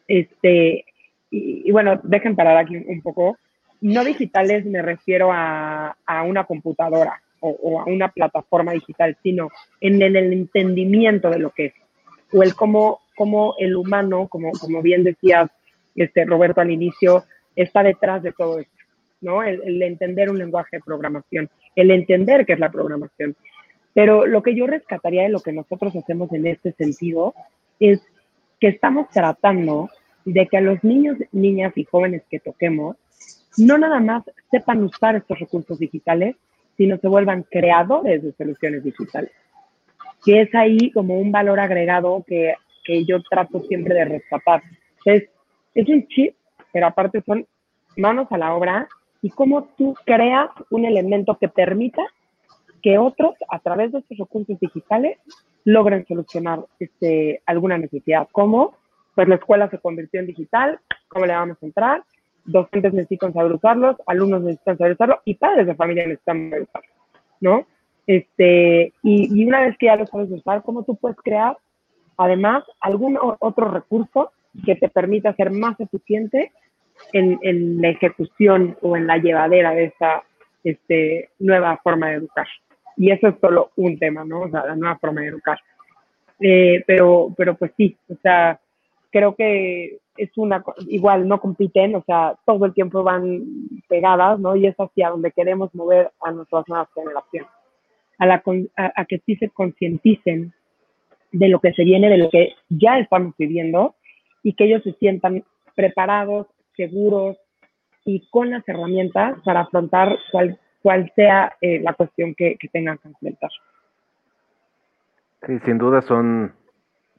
este, 0.07 0.85
y, 1.31 1.69
y, 1.69 1.73
bueno, 1.73 2.01
dejen 2.03 2.37
parar 2.37 2.57
aquí 2.57 2.77
un 2.77 3.03
poco, 3.03 3.37
no 3.81 4.05
digitales 4.05 4.65
me 4.67 4.83
refiero 4.83 5.31
a, 5.33 5.97
a 6.07 6.23
una 6.23 6.45
computadora, 6.45 7.21
o, 7.41 7.81
a 7.81 7.85
una 7.85 8.09
plataforma 8.09 8.73
digital, 8.73 9.17
sino 9.23 9.49
en 9.81 10.01
el, 10.03 10.17
entendimiento 10.17 11.31
de 11.31 11.39
lo 11.39 11.51
que 11.51 11.67
es, 11.67 11.75
o 12.33 12.43
el 12.43 12.55
cómo, 12.55 13.01
cómo 13.17 13.55
el 13.59 13.77
humano, 13.77 14.29
como, 14.29 14.53
como 14.53 14.83
bien 14.83 15.03
decía 15.05 15.51
este, 15.95 16.25
Roberto 16.25 16.61
al 16.61 16.71
inicio, 16.71 17.25
está 17.57 17.83
detrás 17.83 18.23
de 18.23 18.33
todo 18.33 18.59
esto, 18.61 18.77
¿no? 19.21 19.43
El, 19.43 19.83
entender 19.83 20.31
un 20.31 20.39
lenguaje 20.39 20.77
de 20.77 20.83
programación, 20.83 21.51
el 21.75 21.91
entender 21.91 22.47
qué 22.47 22.53
es 22.53 22.59
la 22.59 22.71
programación. 22.71 23.35
Pero 23.95 24.27
lo 24.27 24.43
que 24.43 24.55
yo 24.55 24.67
rescataría 24.67 25.23
de 25.23 25.31
lo 25.31 25.41
que 25.41 25.53
nosotros 25.53 25.95
hacemos 25.97 26.33
en 26.33 26.47
este 26.47 26.73
sentido 26.73 27.35
es 27.81 28.01
que 28.61 28.69
estamos 28.69 29.09
tratando 29.11 29.89
de 30.25 30.47
que 30.47 30.59
a 30.59 30.61
los 30.61 30.83
niños, 30.85 31.17
niñas 31.33 31.73
y 31.77 31.85
jóvenes 31.85 32.23
que 32.31 32.41
toquemos, 32.41 32.97
no 33.57 33.79
nada 33.79 34.01
más 34.01 34.23
sepan 34.51 34.83
usar 34.85 35.17
estos 35.17 35.39
recursos 35.39 35.79
digitales, 35.79 36.37
sino 36.77 36.99
se 36.99 37.09
vuelvan 37.09 37.43
creadores 37.43 38.23
de 38.23 38.33
soluciones 38.33 38.85
digitales. 38.85 39.33
Que 40.25 40.43
es 40.43 40.55
ahí 40.55 40.93
como 40.93 41.19
un 41.19 41.33
valor 41.33 41.59
agregado 41.59 42.25
que, 42.27 42.55
que 42.85 43.05
yo 43.05 43.23
trato 43.23 43.63
siempre 43.63 43.95
de 43.95 44.05
rescatar. 44.05 44.63
Es, 45.05 45.25
es 45.75 45.89
un 45.89 46.07
chip, 46.09 46.35
pero 46.73 46.87
aparte 46.87 47.23
son 47.23 47.47
manos 47.97 48.29
a 48.31 48.39
la 48.39 48.55
obra 48.55 48.89
y 49.23 49.31
cómo 49.31 49.65
tú 49.77 49.95
creas 50.05 50.51
un 50.71 50.85
elemento 50.85 51.37
que 51.39 51.49
permita 51.49 52.03
que 52.83 52.99
otros, 52.99 53.35
a 53.49 53.59
través 53.59 53.93
de 53.93 53.99
estos 53.99 54.19
recursos 54.19 54.59
digitales, 54.61 55.19
logren 55.65 56.07
solucionar 56.07 56.61
este, 56.79 57.43
alguna 57.47 57.79
necesidad. 57.79 58.29
¿Cómo? 58.33 58.75
Pues 59.15 59.29
la 59.29 59.37
escuela 59.37 59.69
se 59.71 59.79
convirtió 59.79 60.21
en 60.21 60.27
digital, 60.27 60.81
¿cómo 61.09 61.27
le 61.27 61.35
vamos 61.35 61.59
a 61.61 61.67
entrar? 61.67 62.03
docentes 62.45 62.93
necesitan 62.93 63.33
saber 63.33 63.53
usarlos, 63.53 63.97
alumnos 64.07 64.43
necesitan 64.43 64.79
saber 64.79 64.93
usarlo 64.93 65.21
y 65.25 65.35
padres 65.35 65.67
de 65.67 65.75
familia 65.75 66.07
necesitan 66.07 66.51
saber 66.51 66.63
usarlo, 66.63 66.91
¿no? 67.41 67.67
Este, 68.07 68.93
y, 69.03 69.41
y, 69.41 69.47
una 69.47 69.61
vez 69.61 69.77
que 69.79 69.87
ya 69.87 69.97
lo 69.97 70.07
sabes 70.07 70.31
usar, 70.31 70.63
¿cómo 70.63 70.83
tú 70.83 70.97
puedes 70.97 71.19
crear, 71.19 71.57
además, 72.17 72.65
algún 72.81 73.19
otro 73.21 73.71
recurso 73.71 74.33
que 74.65 74.75
te 74.75 74.89
permita 74.89 75.35
ser 75.35 75.51
más 75.51 75.79
eficiente 75.79 76.51
en, 77.13 77.39
en 77.43 77.81
la 77.81 77.91
ejecución 77.91 78.77
o 78.83 78.97
en 78.97 79.07
la 79.07 79.19
llevadera 79.19 79.73
de 79.73 79.85
esa 79.85 80.25
este, 80.65 81.31
nueva 81.39 81.79
forma 81.85 82.09
de 82.09 82.17
educar? 82.17 82.47
Y 83.01 83.11
eso 83.11 83.29
es 83.29 83.35
solo 83.41 83.71
un 83.77 83.99
tema, 83.99 84.27
¿no? 84.27 84.43
O 84.43 84.51
sea, 84.51 84.67
la 84.67 84.77
nueva 84.77 84.99
forma 84.99 85.23
de 85.23 85.29
educar. 85.29 85.59
Eh, 86.39 86.85
pero, 86.87 87.33
pero 87.35 87.55
pues 87.55 87.73
sí, 87.75 87.97
o 88.11 88.15
sea, 88.23 88.61
creo 89.11 89.35
que 89.35 90.01
es 90.19 90.31
una, 90.37 90.63
igual 90.87 91.27
no 91.27 91.41
compiten, 91.41 91.95
o 91.95 92.05
sea, 92.05 92.35
todo 92.45 92.67
el 92.67 92.75
tiempo 92.75 93.03
van 93.03 93.43
pegadas, 93.89 94.39
¿no? 94.39 94.55
Y 94.55 94.67
es 94.67 94.77
hacia 94.77 95.09
donde 95.09 95.33
queremos 95.33 95.75
mover 95.75 96.11
a 96.21 96.31
nuestras 96.31 96.69
nuevas 96.69 96.89
generaciones, 96.95 97.49
a, 98.19 98.27
la, 98.27 98.43
a, 98.77 98.93
a 98.95 99.05
que 99.07 99.23
sí 99.25 99.35
se 99.37 99.49
concienticen 99.49 100.53
de 101.33 101.49
lo 101.49 101.59
que 101.61 101.73
se 101.73 101.85
viene, 101.85 102.11
de 102.11 102.19
lo 102.19 102.29
que 102.29 102.53
ya 102.69 102.99
estamos 102.99 103.35
viviendo 103.39 103.95
y 104.43 104.53
que 104.53 104.65
ellos 104.65 104.83
se 104.83 104.93
sientan 104.93 105.43
preparados, 105.75 106.49
seguros 106.77 107.39
y 108.05 108.29
con 108.29 108.51
las 108.51 108.69
herramientas 108.69 109.39
para 109.43 109.61
afrontar 109.61 110.19
cual, 110.33 110.59
cual 110.83 111.11
sea 111.15 111.57
eh, 111.61 111.81
la 111.81 111.95
cuestión 111.95 112.35
que, 112.35 112.57
tengan 112.73 112.99
que 112.99 113.09
enfrentar. 113.09 113.51
Sí, 115.47 115.59
sin 115.61 115.79
duda 115.79 116.03
son, 116.03 116.53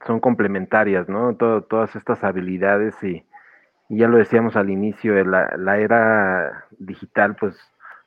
son 0.06 0.20
complementarias, 0.20 1.10
¿no? 1.10 1.36
todas 1.36 1.96
estas 1.96 2.24
habilidades 2.24 3.02
y, 3.04 3.24
ya 3.94 4.08
lo 4.08 4.18
decíamos 4.18 4.56
al 4.56 4.70
inicio, 4.70 5.22
la, 5.26 5.54
la 5.58 5.78
era 5.78 6.66
digital 6.80 7.36
pues 7.36 7.60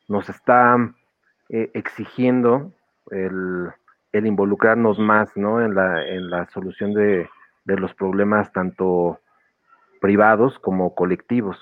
nos 0.09 0.31
está 0.31 0.79
eh, 1.51 1.71
exigiendo 1.75 2.73
el, 3.11 3.71
involucrarnos 4.13 4.99
más, 4.99 5.37
¿no? 5.37 5.61
En 5.61 5.75
la, 5.75 6.07
en 6.07 6.31
la 6.31 6.47
solución 6.47 6.95
de, 6.95 7.29
de 7.65 7.77
los 7.77 7.95
problemas 7.95 8.53
tanto 8.53 9.21
privados 10.01 10.59
como 10.59 10.95
colectivos. 10.95 11.59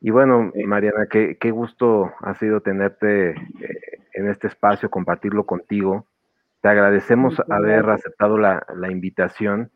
Y 0.00 0.10
bueno, 0.10 0.50
Mariana, 0.66 1.06
qué, 1.10 1.36
qué 1.38 1.50
gusto 1.50 2.12
ha 2.20 2.34
sido 2.34 2.60
tenerte 2.60 3.30
eh, 3.30 3.34
en 4.14 4.28
este 4.28 4.46
espacio, 4.46 4.90
compartirlo 4.90 5.44
contigo. 5.44 6.06
Te 6.62 6.68
agradecemos 6.68 7.40
haber 7.50 7.88
aceptado 7.90 8.38
la, 8.38 8.66
la, 8.74 8.90
invitación. 8.90 9.70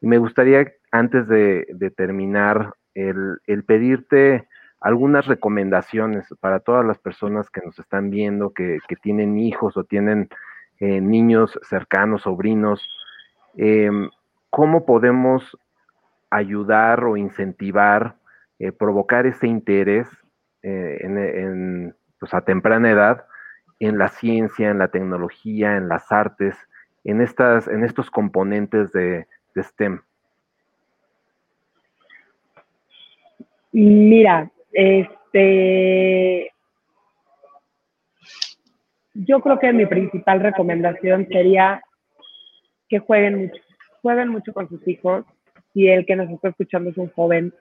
Y 0.00 0.06
me 0.06 0.18
gustaría, 0.18 0.72
antes 0.90 1.28
de, 1.28 1.66
de 1.70 1.90
terminar, 1.90 2.74
el, 2.94 3.38
el, 3.46 3.64
pedirte 3.64 4.48
algunas 4.80 5.26
recomendaciones 5.26 6.26
para 6.40 6.60
todas 6.60 6.84
las 6.84 6.98
personas 6.98 7.50
que 7.50 7.60
nos 7.64 7.78
están 7.78 8.10
viendo, 8.10 8.50
que, 8.50 8.78
que 8.88 8.96
tienen 8.96 9.38
hijos 9.38 9.76
o 9.76 9.84
tienen 9.84 10.28
eh, 10.80 11.00
niños 11.00 11.58
cercanos, 11.62 12.22
sobrinos. 12.22 12.88
Em, 13.56 14.10
¿Cómo 14.50 14.86
podemos 14.86 15.56
ayudar 16.30 17.04
o 17.04 17.16
incentivar, 17.16 18.16
eh, 18.58 18.72
provocar 18.72 19.26
ese 19.26 19.46
interés 19.46 20.08
eh, 20.62 20.98
en, 21.02 21.94
pues 22.18 22.34
a 22.34 22.40
temprana 22.40 22.90
edad 22.90 23.24
en 23.78 23.98
la 23.98 24.08
ciencia, 24.08 24.70
en 24.70 24.78
la 24.78 24.88
tecnología, 24.88 25.76
en 25.76 25.88
las 25.88 26.10
artes, 26.10 26.56
en, 27.04 27.20
estas, 27.20 27.68
en 27.68 27.84
estos 27.84 28.10
componentes 28.10 28.92
de, 28.92 29.26
STEM? 29.56 30.00
Mira, 33.72 34.50
este, 34.72 36.52
yo 39.14 39.40
creo 39.40 39.58
que 39.58 39.72
mi 39.72 39.86
principal 39.86 40.40
recomendación 40.40 41.26
sería 41.26 41.82
que 42.88 43.00
jueguen 43.00 43.38
mucho, 43.38 43.62
jueguen 44.00 44.28
mucho 44.28 44.52
con 44.52 44.68
sus 44.68 44.86
hijos. 44.86 45.24
Si 45.74 45.88
el 45.88 46.06
que 46.06 46.14
nos 46.14 46.30
está 46.30 46.48
escuchando 46.48 46.90
es 46.90 46.96
un 46.96 47.10
joven, 47.10 47.52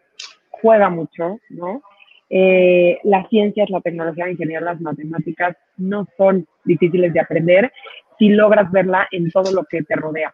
juega 0.61 0.89
mucho, 0.89 1.39
¿no? 1.49 1.81
Eh, 2.29 2.99
las 3.03 3.29
ciencias, 3.29 3.69
la 3.69 3.81
tecnología, 3.81 4.25
la 4.25 4.31
ingeniería, 4.31 4.61
las 4.61 4.81
matemáticas 4.81 5.55
no 5.77 6.07
son 6.17 6.45
difíciles 6.65 7.13
de 7.13 7.21
aprender 7.21 7.71
si 8.19 8.29
logras 8.29 8.69
verla 8.71 9.07
en 9.11 9.31
todo 9.31 9.51
lo 9.53 9.63
que 9.63 9.83
te 9.83 9.95
rodea. 9.95 10.33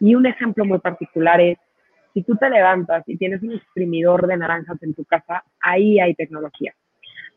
Y 0.00 0.14
un 0.14 0.26
ejemplo 0.26 0.64
muy 0.64 0.78
particular 0.78 1.40
es, 1.40 1.58
si 2.14 2.22
tú 2.22 2.36
te 2.36 2.48
levantas 2.48 3.02
y 3.06 3.16
tienes 3.16 3.42
un 3.42 3.52
exprimidor 3.52 4.26
de 4.26 4.36
naranjas 4.36 4.82
en 4.82 4.94
tu 4.94 5.04
casa, 5.04 5.44
ahí 5.60 5.98
hay 5.98 6.14
tecnología, 6.14 6.74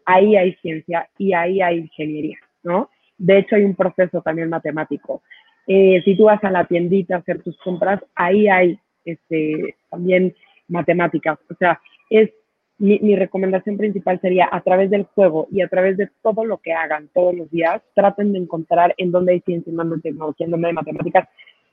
ahí 0.05 0.35
hay 0.35 0.53
ciencia 0.55 1.09
y 1.17 1.33
ahí 1.33 1.61
hay 1.61 1.79
ingeniería, 1.79 2.37
¿no? 2.63 2.89
De 3.17 3.39
hecho, 3.39 3.55
hay 3.55 3.63
un 3.63 3.75
proceso 3.75 4.21
también 4.21 4.49
matemático. 4.49 5.23
Eh, 5.65 6.01
si 6.05 6.15
tú 6.15 6.25
vas 6.25 6.43
a 6.43 6.51
la 6.51 6.65
tiendita 6.65 7.15
a 7.15 7.19
hacer 7.19 7.41
tus 7.41 7.57
compras, 7.57 7.99
ahí 8.15 8.47
hay 8.47 8.79
este, 9.03 9.75
también 9.89 10.35
matemáticas. 10.67 11.39
O 11.49 11.55
sea, 11.55 11.81
es 12.09 12.31
mi, 12.79 12.99
mi, 12.99 13.15
recomendación 13.15 13.75
principal 13.75 14.19
sería 14.21 14.47
a 14.51 14.61
través 14.61 14.91
del 14.91 15.03
juego 15.03 15.47
y 15.51 15.61
a 15.61 15.67
través 15.67 15.97
de 15.97 16.09
todo 16.21 16.45
lo 16.45 16.57
que 16.57 16.73
hagan 16.73 17.09
todos 17.13 17.33
los 17.33 17.49
días, 17.49 17.81
traten 17.95 18.33
de 18.33 18.39
encontrar 18.39 18.93
en 18.97 19.11
dónde 19.11 19.33
hay 19.33 19.39
ciencia, 19.41 19.71
en 19.71 19.77
dónde 19.77 19.95
hay 19.95 20.01
tecnología, 20.01 20.45
en 20.45 20.51
dónde 20.51 20.67
hay 20.67 20.73
matemáticas, 20.73 21.27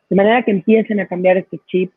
de 0.09 0.17
manera 0.17 0.43
que 0.43 0.53
empiecen 0.53 1.01
a 1.01 1.07
cambiar 1.07 1.37
este 1.37 1.59
chip, 1.67 1.93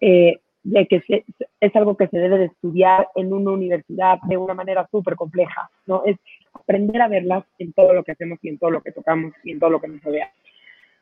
eh, 0.00 0.38
de 0.62 0.86
que 0.86 1.24
es 1.60 1.76
algo 1.76 1.96
que 1.96 2.08
se 2.08 2.18
debe 2.18 2.38
de 2.38 2.44
estudiar 2.46 3.08
en 3.14 3.32
una 3.32 3.52
universidad 3.52 4.18
de 4.28 4.36
una 4.36 4.54
manera 4.54 4.86
súper 4.90 5.14
compleja, 5.14 5.70
¿no? 5.86 6.02
Es 6.04 6.16
aprender 6.52 7.00
a 7.00 7.08
verlas 7.08 7.44
en 7.58 7.72
todo 7.72 7.94
lo 7.94 8.04
que 8.04 8.12
hacemos 8.12 8.38
y 8.42 8.50
en 8.50 8.58
todo 8.58 8.70
lo 8.70 8.82
que 8.82 8.92
tocamos 8.92 9.32
y 9.44 9.52
en 9.52 9.58
todo 9.58 9.70
lo 9.70 9.80
que 9.80 9.88
nos 9.88 10.02
rodea. 10.02 10.30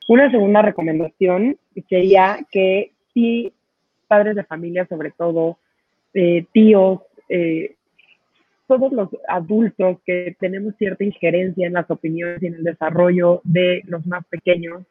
Una 0.08 0.30
segunda 0.30 0.62
recomendación 0.62 1.58
sería 1.88 2.38
que 2.50 2.92
si 3.12 3.52
padres 4.06 4.36
de 4.36 4.44
familia, 4.44 4.86
sobre 4.86 5.10
todo, 5.10 5.58
eh, 6.14 6.46
tíos, 6.52 7.00
eh, 7.28 7.74
todos 8.66 8.92
los 8.92 9.08
adultos 9.26 9.98
que 10.04 10.36
tenemos 10.38 10.74
cierta 10.76 11.04
injerencia 11.04 11.66
en 11.66 11.72
las 11.72 11.90
opiniones 11.90 12.42
y 12.42 12.46
en 12.46 12.54
el 12.54 12.64
desarrollo 12.64 13.40
de 13.44 13.82
los 13.86 14.06
más 14.06 14.24
pequeños, 14.26 14.82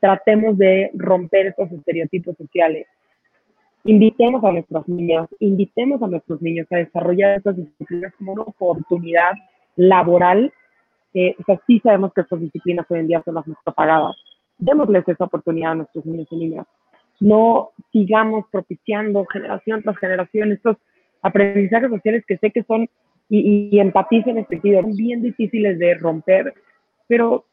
tratemos 0.00 0.56
de 0.56 0.90
romper 0.94 1.48
estos 1.48 1.70
estereotipos 1.70 2.36
sociales. 2.36 2.86
Invitemos 3.84 4.42
a 4.44 4.52
nuestras 4.52 4.88
niñas, 4.88 5.28
invitemos 5.38 6.02
a 6.02 6.06
nuestros 6.06 6.40
niños 6.42 6.66
a 6.70 6.76
desarrollar 6.76 7.38
estas 7.38 7.56
disciplinas 7.56 8.14
como 8.16 8.32
una 8.32 8.42
oportunidad 8.42 9.32
laboral. 9.76 10.52
Eh, 11.14 11.34
o 11.38 11.42
sea, 11.44 11.60
sí 11.66 11.80
sabemos 11.80 12.12
que 12.14 12.22
estas 12.22 12.40
disciplinas 12.40 12.86
hoy 12.90 13.00
en 13.00 13.06
día 13.06 13.22
son 13.24 13.34
las 13.34 13.46
más 13.46 13.58
propagadas. 13.64 14.16
Démosles 14.58 15.08
esa 15.08 15.24
oportunidad 15.24 15.72
a 15.72 15.76
nuestros 15.76 16.04
niños 16.04 16.28
y 16.30 16.36
niñas. 16.36 16.66
No 17.20 17.70
sigamos 17.92 18.46
propiciando 18.50 19.24
generación 19.26 19.82
tras 19.82 19.98
generación 19.98 20.52
estos 20.52 20.76
aprendizajes 21.22 21.90
sociales 21.90 22.24
que 22.26 22.38
sé 22.38 22.50
que 22.50 22.64
son, 22.64 22.88
y, 23.28 23.68
y 23.70 23.78
empatizo 23.78 24.30
en 24.30 24.38
este 24.38 24.56
sentido, 24.56 24.82
bien 24.82 25.22
difíciles 25.22 25.78
de 25.78 25.94
romper, 25.94 26.54
pero 27.06 27.44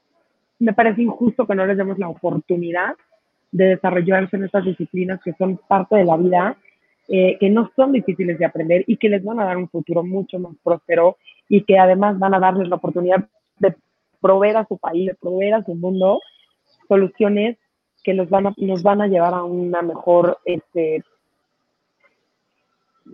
me 0.60 0.74
parece 0.74 1.04
injusto 1.04 1.46
que 1.46 1.56
no 1.56 1.66
les 1.66 1.78
demos 1.78 2.00
la 2.00 2.10
oportunidad 2.10 2.96
de 3.52 3.66
desarrollarse 3.66 4.36
en 4.36 4.46
estas 4.46 4.66
disciplinas 4.66 5.22
que 5.24 5.34
son 5.34 5.60
parte 5.68 5.96
de 5.98 6.06
la 6.06 6.18
vida, 6.18 6.58
eh, 7.08 7.38
que 7.40 7.50
no 7.50 7.72
son 7.76 7.94
difíciles 7.94 8.38
de 8.38 8.46
aprender 8.46 8.84
y 8.88 8.98
que 8.98 9.10
les 9.10 9.24
van 9.24 9.40
a 9.40 9.46
dar 9.46 9.58
un 9.58 9.70
futuro 9.70 10.04
mucho 10.04 10.40
más 10.40 10.54
próspero 10.64 11.18
y 11.48 11.64
que 11.64 11.78
además 11.78 12.20
van 12.20 12.34
a 12.34 12.40
darles 12.40 12.68
la 12.68 12.76
oportunidad 12.76 13.28
de 13.60 13.76
proveer 14.20 14.58
a 14.58 14.68
su 14.68 14.78
país, 14.78 15.08
de 15.08 15.16
proveer 15.16 15.54
a 15.54 15.64
su 15.64 15.74
mundo 15.76 16.20
soluciones 16.88 17.58
que 18.08 18.14
los 18.14 18.30
van 18.30 18.48
a, 18.48 18.54
nos 18.56 18.84
van 18.84 19.02
a 19.02 19.08
llevar 19.08 19.34
a 19.34 19.44
una 19.44 19.82
mejor 19.82 20.38
este, 20.46 21.04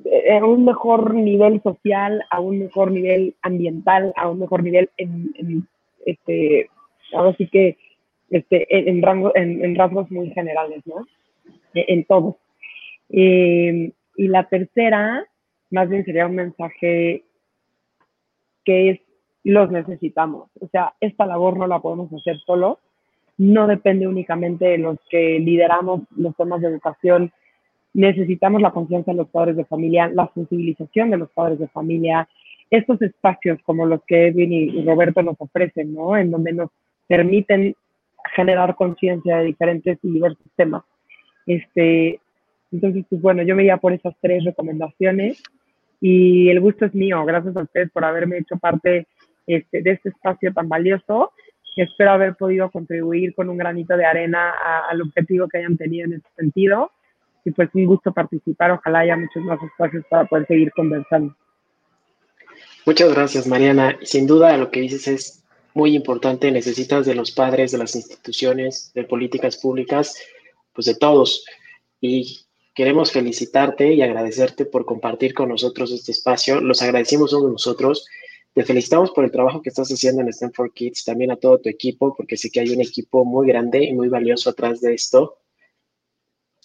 a 0.06 0.38
eh, 0.38 0.44
un 0.44 0.66
mejor 0.66 1.16
nivel 1.16 1.64
social, 1.64 2.24
a 2.30 2.40
un 2.40 2.60
mejor 2.60 2.92
nivel 2.92 3.34
ambiental, 3.42 4.14
a 4.16 4.30
un 4.30 4.38
mejor 4.38 4.62
nivel 4.62 4.92
en, 4.98 5.68
este, 6.06 6.70
ahora 7.12 7.36
sí 7.40 7.48
que 7.48 7.76
este, 8.30 8.68
en, 8.88 9.02
rango, 9.02 9.32
en, 9.34 9.74
rasgos 9.74 10.12
muy 10.12 10.30
generales, 10.30 10.84
¿no? 10.86 11.08
En, 11.74 12.06
todo. 12.06 12.38
Eh, 13.10 13.94
y 14.16 14.28
la 14.28 14.48
tercera, 14.48 15.26
más 15.72 15.90
bien 15.90 16.06
sería 16.06 16.28
un 16.28 16.36
mensaje 16.36 17.24
que 18.64 18.92
es, 18.92 19.00
los 19.44 19.72
necesitamos. 19.72 20.52
O 20.62 20.68
sea, 20.68 20.94
esta 21.02 21.26
labor 21.26 21.58
no 21.58 21.66
la 21.66 21.80
podemos 21.80 22.14
hacer 22.14 22.38
solo, 22.46 22.78
no 23.38 23.68
depende 23.68 24.08
únicamente 24.08 24.66
de 24.66 24.78
los 24.78 24.98
que 25.10 25.40
lideramos 25.40 26.02
los 26.16 26.36
temas 26.36 26.62
de 26.62 26.68
educación 26.68 27.32
necesitamos 27.94 28.62
la 28.62 28.72
confianza 28.72 29.12
de 29.12 29.18
los 29.18 29.30
padres 29.30 29.56
de 29.56 29.66
familia, 29.66 30.08
la 30.08 30.30
sensibilización 30.34 31.12
de 31.12 31.18
los 31.18 31.30
padres 31.30 31.60
de 31.60 31.68
familia, 31.68 32.28
estos 32.70 33.02
espacios 33.02 33.60
como 33.64 33.86
los 33.86 34.02
que 34.06 34.28
Edwin 34.28 34.52
y 34.52 34.84
Roberto 34.84 35.22
nos 35.22 35.36
ofrecen, 35.40 35.94
¿no? 35.94 36.18
En 36.18 36.32
donde 36.32 36.54
nos 36.54 36.72
permiten 37.08 37.76
generar 38.36 38.76
conciencia 38.76 39.38
de 39.38 39.46
diferentes 39.46 40.00
y 40.02 40.12
diversos 40.12 40.46
temas. 40.56 40.84
Este, 41.46 42.20
entonces, 42.72 43.06
pues 43.10 43.22
bueno, 43.22 43.44
yo 43.44 43.56
me 43.56 43.66
iba 43.66 43.78
por 43.78 43.94
esas 43.94 44.16
tres 44.22 44.44
recomendaciones 44.44 45.42
y 46.02 46.50
el 46.50 46.60
gusto 46.62 46.86
es 46.86 46.96
mío. 46.96 47.24
Gracias 47.26 47.56
a 47.56 47.62
ustedes 47.62 47.92
por 47.92 48.06
haberme 48.06 48.40
hecho 48.40 48.58
parte 48.58 49.06
este, 49.46 49.84
de 49.84 49.92
este 49.92 50.10
espacio 50.10 50.52
tan 50.52 50.68
valioso. 50.68 51.32
Espero 51.76 52.12
haber 52.12 52.36
podido 52.36 52.70
contribuir 52.70 53.34
con 53.34 53.50
un 53.50 53.58
granito 53.58 53.98
de 53.98 54.06
arena 54.06 54.54
al 54.90 55.02
objetivo 55.02 55.48
que 55.48 55.58
hayan 55.58 55.78
tenido 55.78 56.06
en 56.06 56.14
este 56.14 56.30
sentido 56.36 56.92
y 57.46 57.52
pues 57.52 57.70
un 57.74 57.86
gusto 57.86 58.14
participar. 58.14 58.72
Ojalá 58.72 59.00
haya 59.00 59.18
muchos 59.18 59.44
más 59.44 59.60
espacios 59.62 60.06
para 60.10 60.26
poder 60.26 60.48
seguir 60.48 60.72
conversando. 60.72 61.36
Muchas 62.86 63.14
gracias, 63.14 63.48
Mariana. 63.48 63.98
Sin 64.02 64.28
duda, 64.28 64.58
lo 64.58 64.70
que 64.70 64.82
dices 64.82 65.08
es 65.08 65.44
muy 65.74 65.96
importante. 65.96 66.52
Necesitas 66.52 67.06
de 67.06 67.16
los 67.16 67.32
padres, 67.32 67.72
de 67.72 67.78
las 67.78 67.96
instituciones, 67.96 68.92
de 68.94 69.04
políticas 69.04 69.58
públicas, 69.58 70.18
pues 70.74 70.86
de 70.86 70.96
todos. 70.96 71.46
Y 72.02 72.42
queremos 72.76 73.12
felicitarte 73.12 73.94
y 73.94 74.02
agradecerte 74.02 74.66
por 74.66 74.86
compartir 74.86 75.34
con 75.34 75.50
nosotros 75.50 75.92
este 75.92 76.12
espacio. 76.12 76.62
Los 76.62 76.82
agradecemos 76.82 77.32
todos 77.32 77.52
nosotros. 77.52 78.06
Te 78.54 78.64
felicitamos 78.64 79.12
por 79.12 79.26
el 79.26 79.32
trabajo 79.32 79.62
que 79.62 79.70
estás 79.70 79.90
haciendo 79.90 80.22
en 80.22 80.30
Stanford 80.30 80.72
Kids, 80.74 81.04
también 81.04 81.32
a 81.32 81.36
todo 81.36 81.60
tu 81.60 81.70
equipo, 81.70 82.16
porque 82.16 82.38
sé 82.38 82.52
que 82.52 82.60
hay 82.60 82.70
un 82.70 82.82
equipo 82.82 83.26
muy 83.26 83.48
grande 83.48 83.84
y 83.84 83.94
muy 83.94 84.10
valioso 84.10 84.50
atrás 84.52 84.80
de 84.80 84.94
esto 84.94 85.40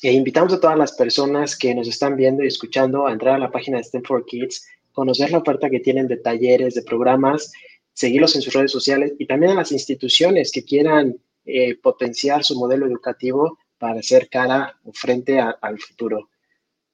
E 0.02 0.12
invitamos 0.12 0.52
a 0.52 0.60
todas 0.60 0.78
las 0.78 0.92
personas 0.92 1.56
que 1.56 1.74
nos 1.74 1.88
están 1.88 2.14
viendo 2.16 2.44
y 2.44 2.46
escuchando 2.46 3.06
a 3.06 3.12
entrar 3.12 3.36
a 3.36 3.38
la 3.38 3.50
página 3.50 3.78
de 3.78 3.84
STEM 3.84 4.02
for 4.02 4.24
Kids, 4.26 4.66
conocer 4.92 5.30
la 5.30 5.38
oferta 5.38 5.70
que 5.70 5.80
tienen 5.80 6.06
de 6.08 6.18
talleres, 6.18 6.74
de 6.74 6.82
programas, 6.82 7.52
seguirlos 7.94 8.36
en 8.36 8.42
sus 8.42 8.52
redes 8.52 8.70
sociales 8.70 9.14
y 9.18 9.26
también 9.26 9.52
a 9.52 9.56
las 9.56 9.72
instituciones 9.72 10.52
que 10.52 10.64
quieran 10.64 11.16
eh, 11.46 11.74
potenciar 11.76 12.44
su 12.44 12.54
modelo 12.56 12.86
educativo 12.86 13.58
para 13.78 14.00
hacer 14.00 14.28
cara 14.28 14.78
o 14.84 14.92
frente 14.92 15.40
al 15.40 15.78
futuro. 15.78 16.28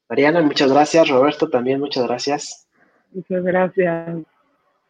Mariana, 0.09 0.41
muchas 0.43 0.71
gracias. 0.71 1.09
Roberto, 1.09 1.51
también 1.51 1.81
muchas 1.81 2.07
gracias. 2.07 2.69
Muchas 3.13 3.43
gracias. 3.43 4.34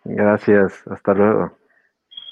Gracias. 0.05 0.83
Hasta 0.87 1.15
luego. 1.15 1.57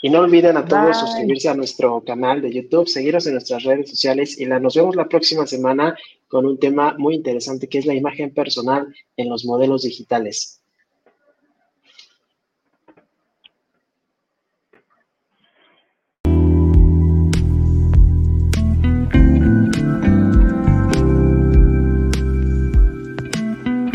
Y 0.05 0.11
no 0.11 0.21
olviden 0.21 0.57
a 0.57 0.65
todos 0.65 0.99
suscribirse 0.99 1.49
a 1.49 1.55
nuestro 1.55 2.03
canal 2.05 2.43
de 2.43 2.53
YouTube, 2.53 2.89
seguirnos 2.89 3.27
en 3.27 3.35
nuestras 3.35 3.63
redes 3.63 3.91
sociales 3.91 4.39
y 4.39 4.47
la, 4.47 4.59
nos 4.59 4.75
vemos 4.75 4.97
la 4.97 5.09
próxima 5.09 5.47
semana 5.47 5.97
con 6.27 6.45
un 6.45 6.59
tema 6.59 6.97
muy 6.99 7.15
interesante 7.15 7.69
que 7.69 7.79
es 7.79 7.87
la 7.87 7.95
imagen 7.95 8.35
personal 8.35 8.93
en 9.17 9.29
los 9.29 9.45
modelos 9.45 9.83
digitales. 9.83 10.62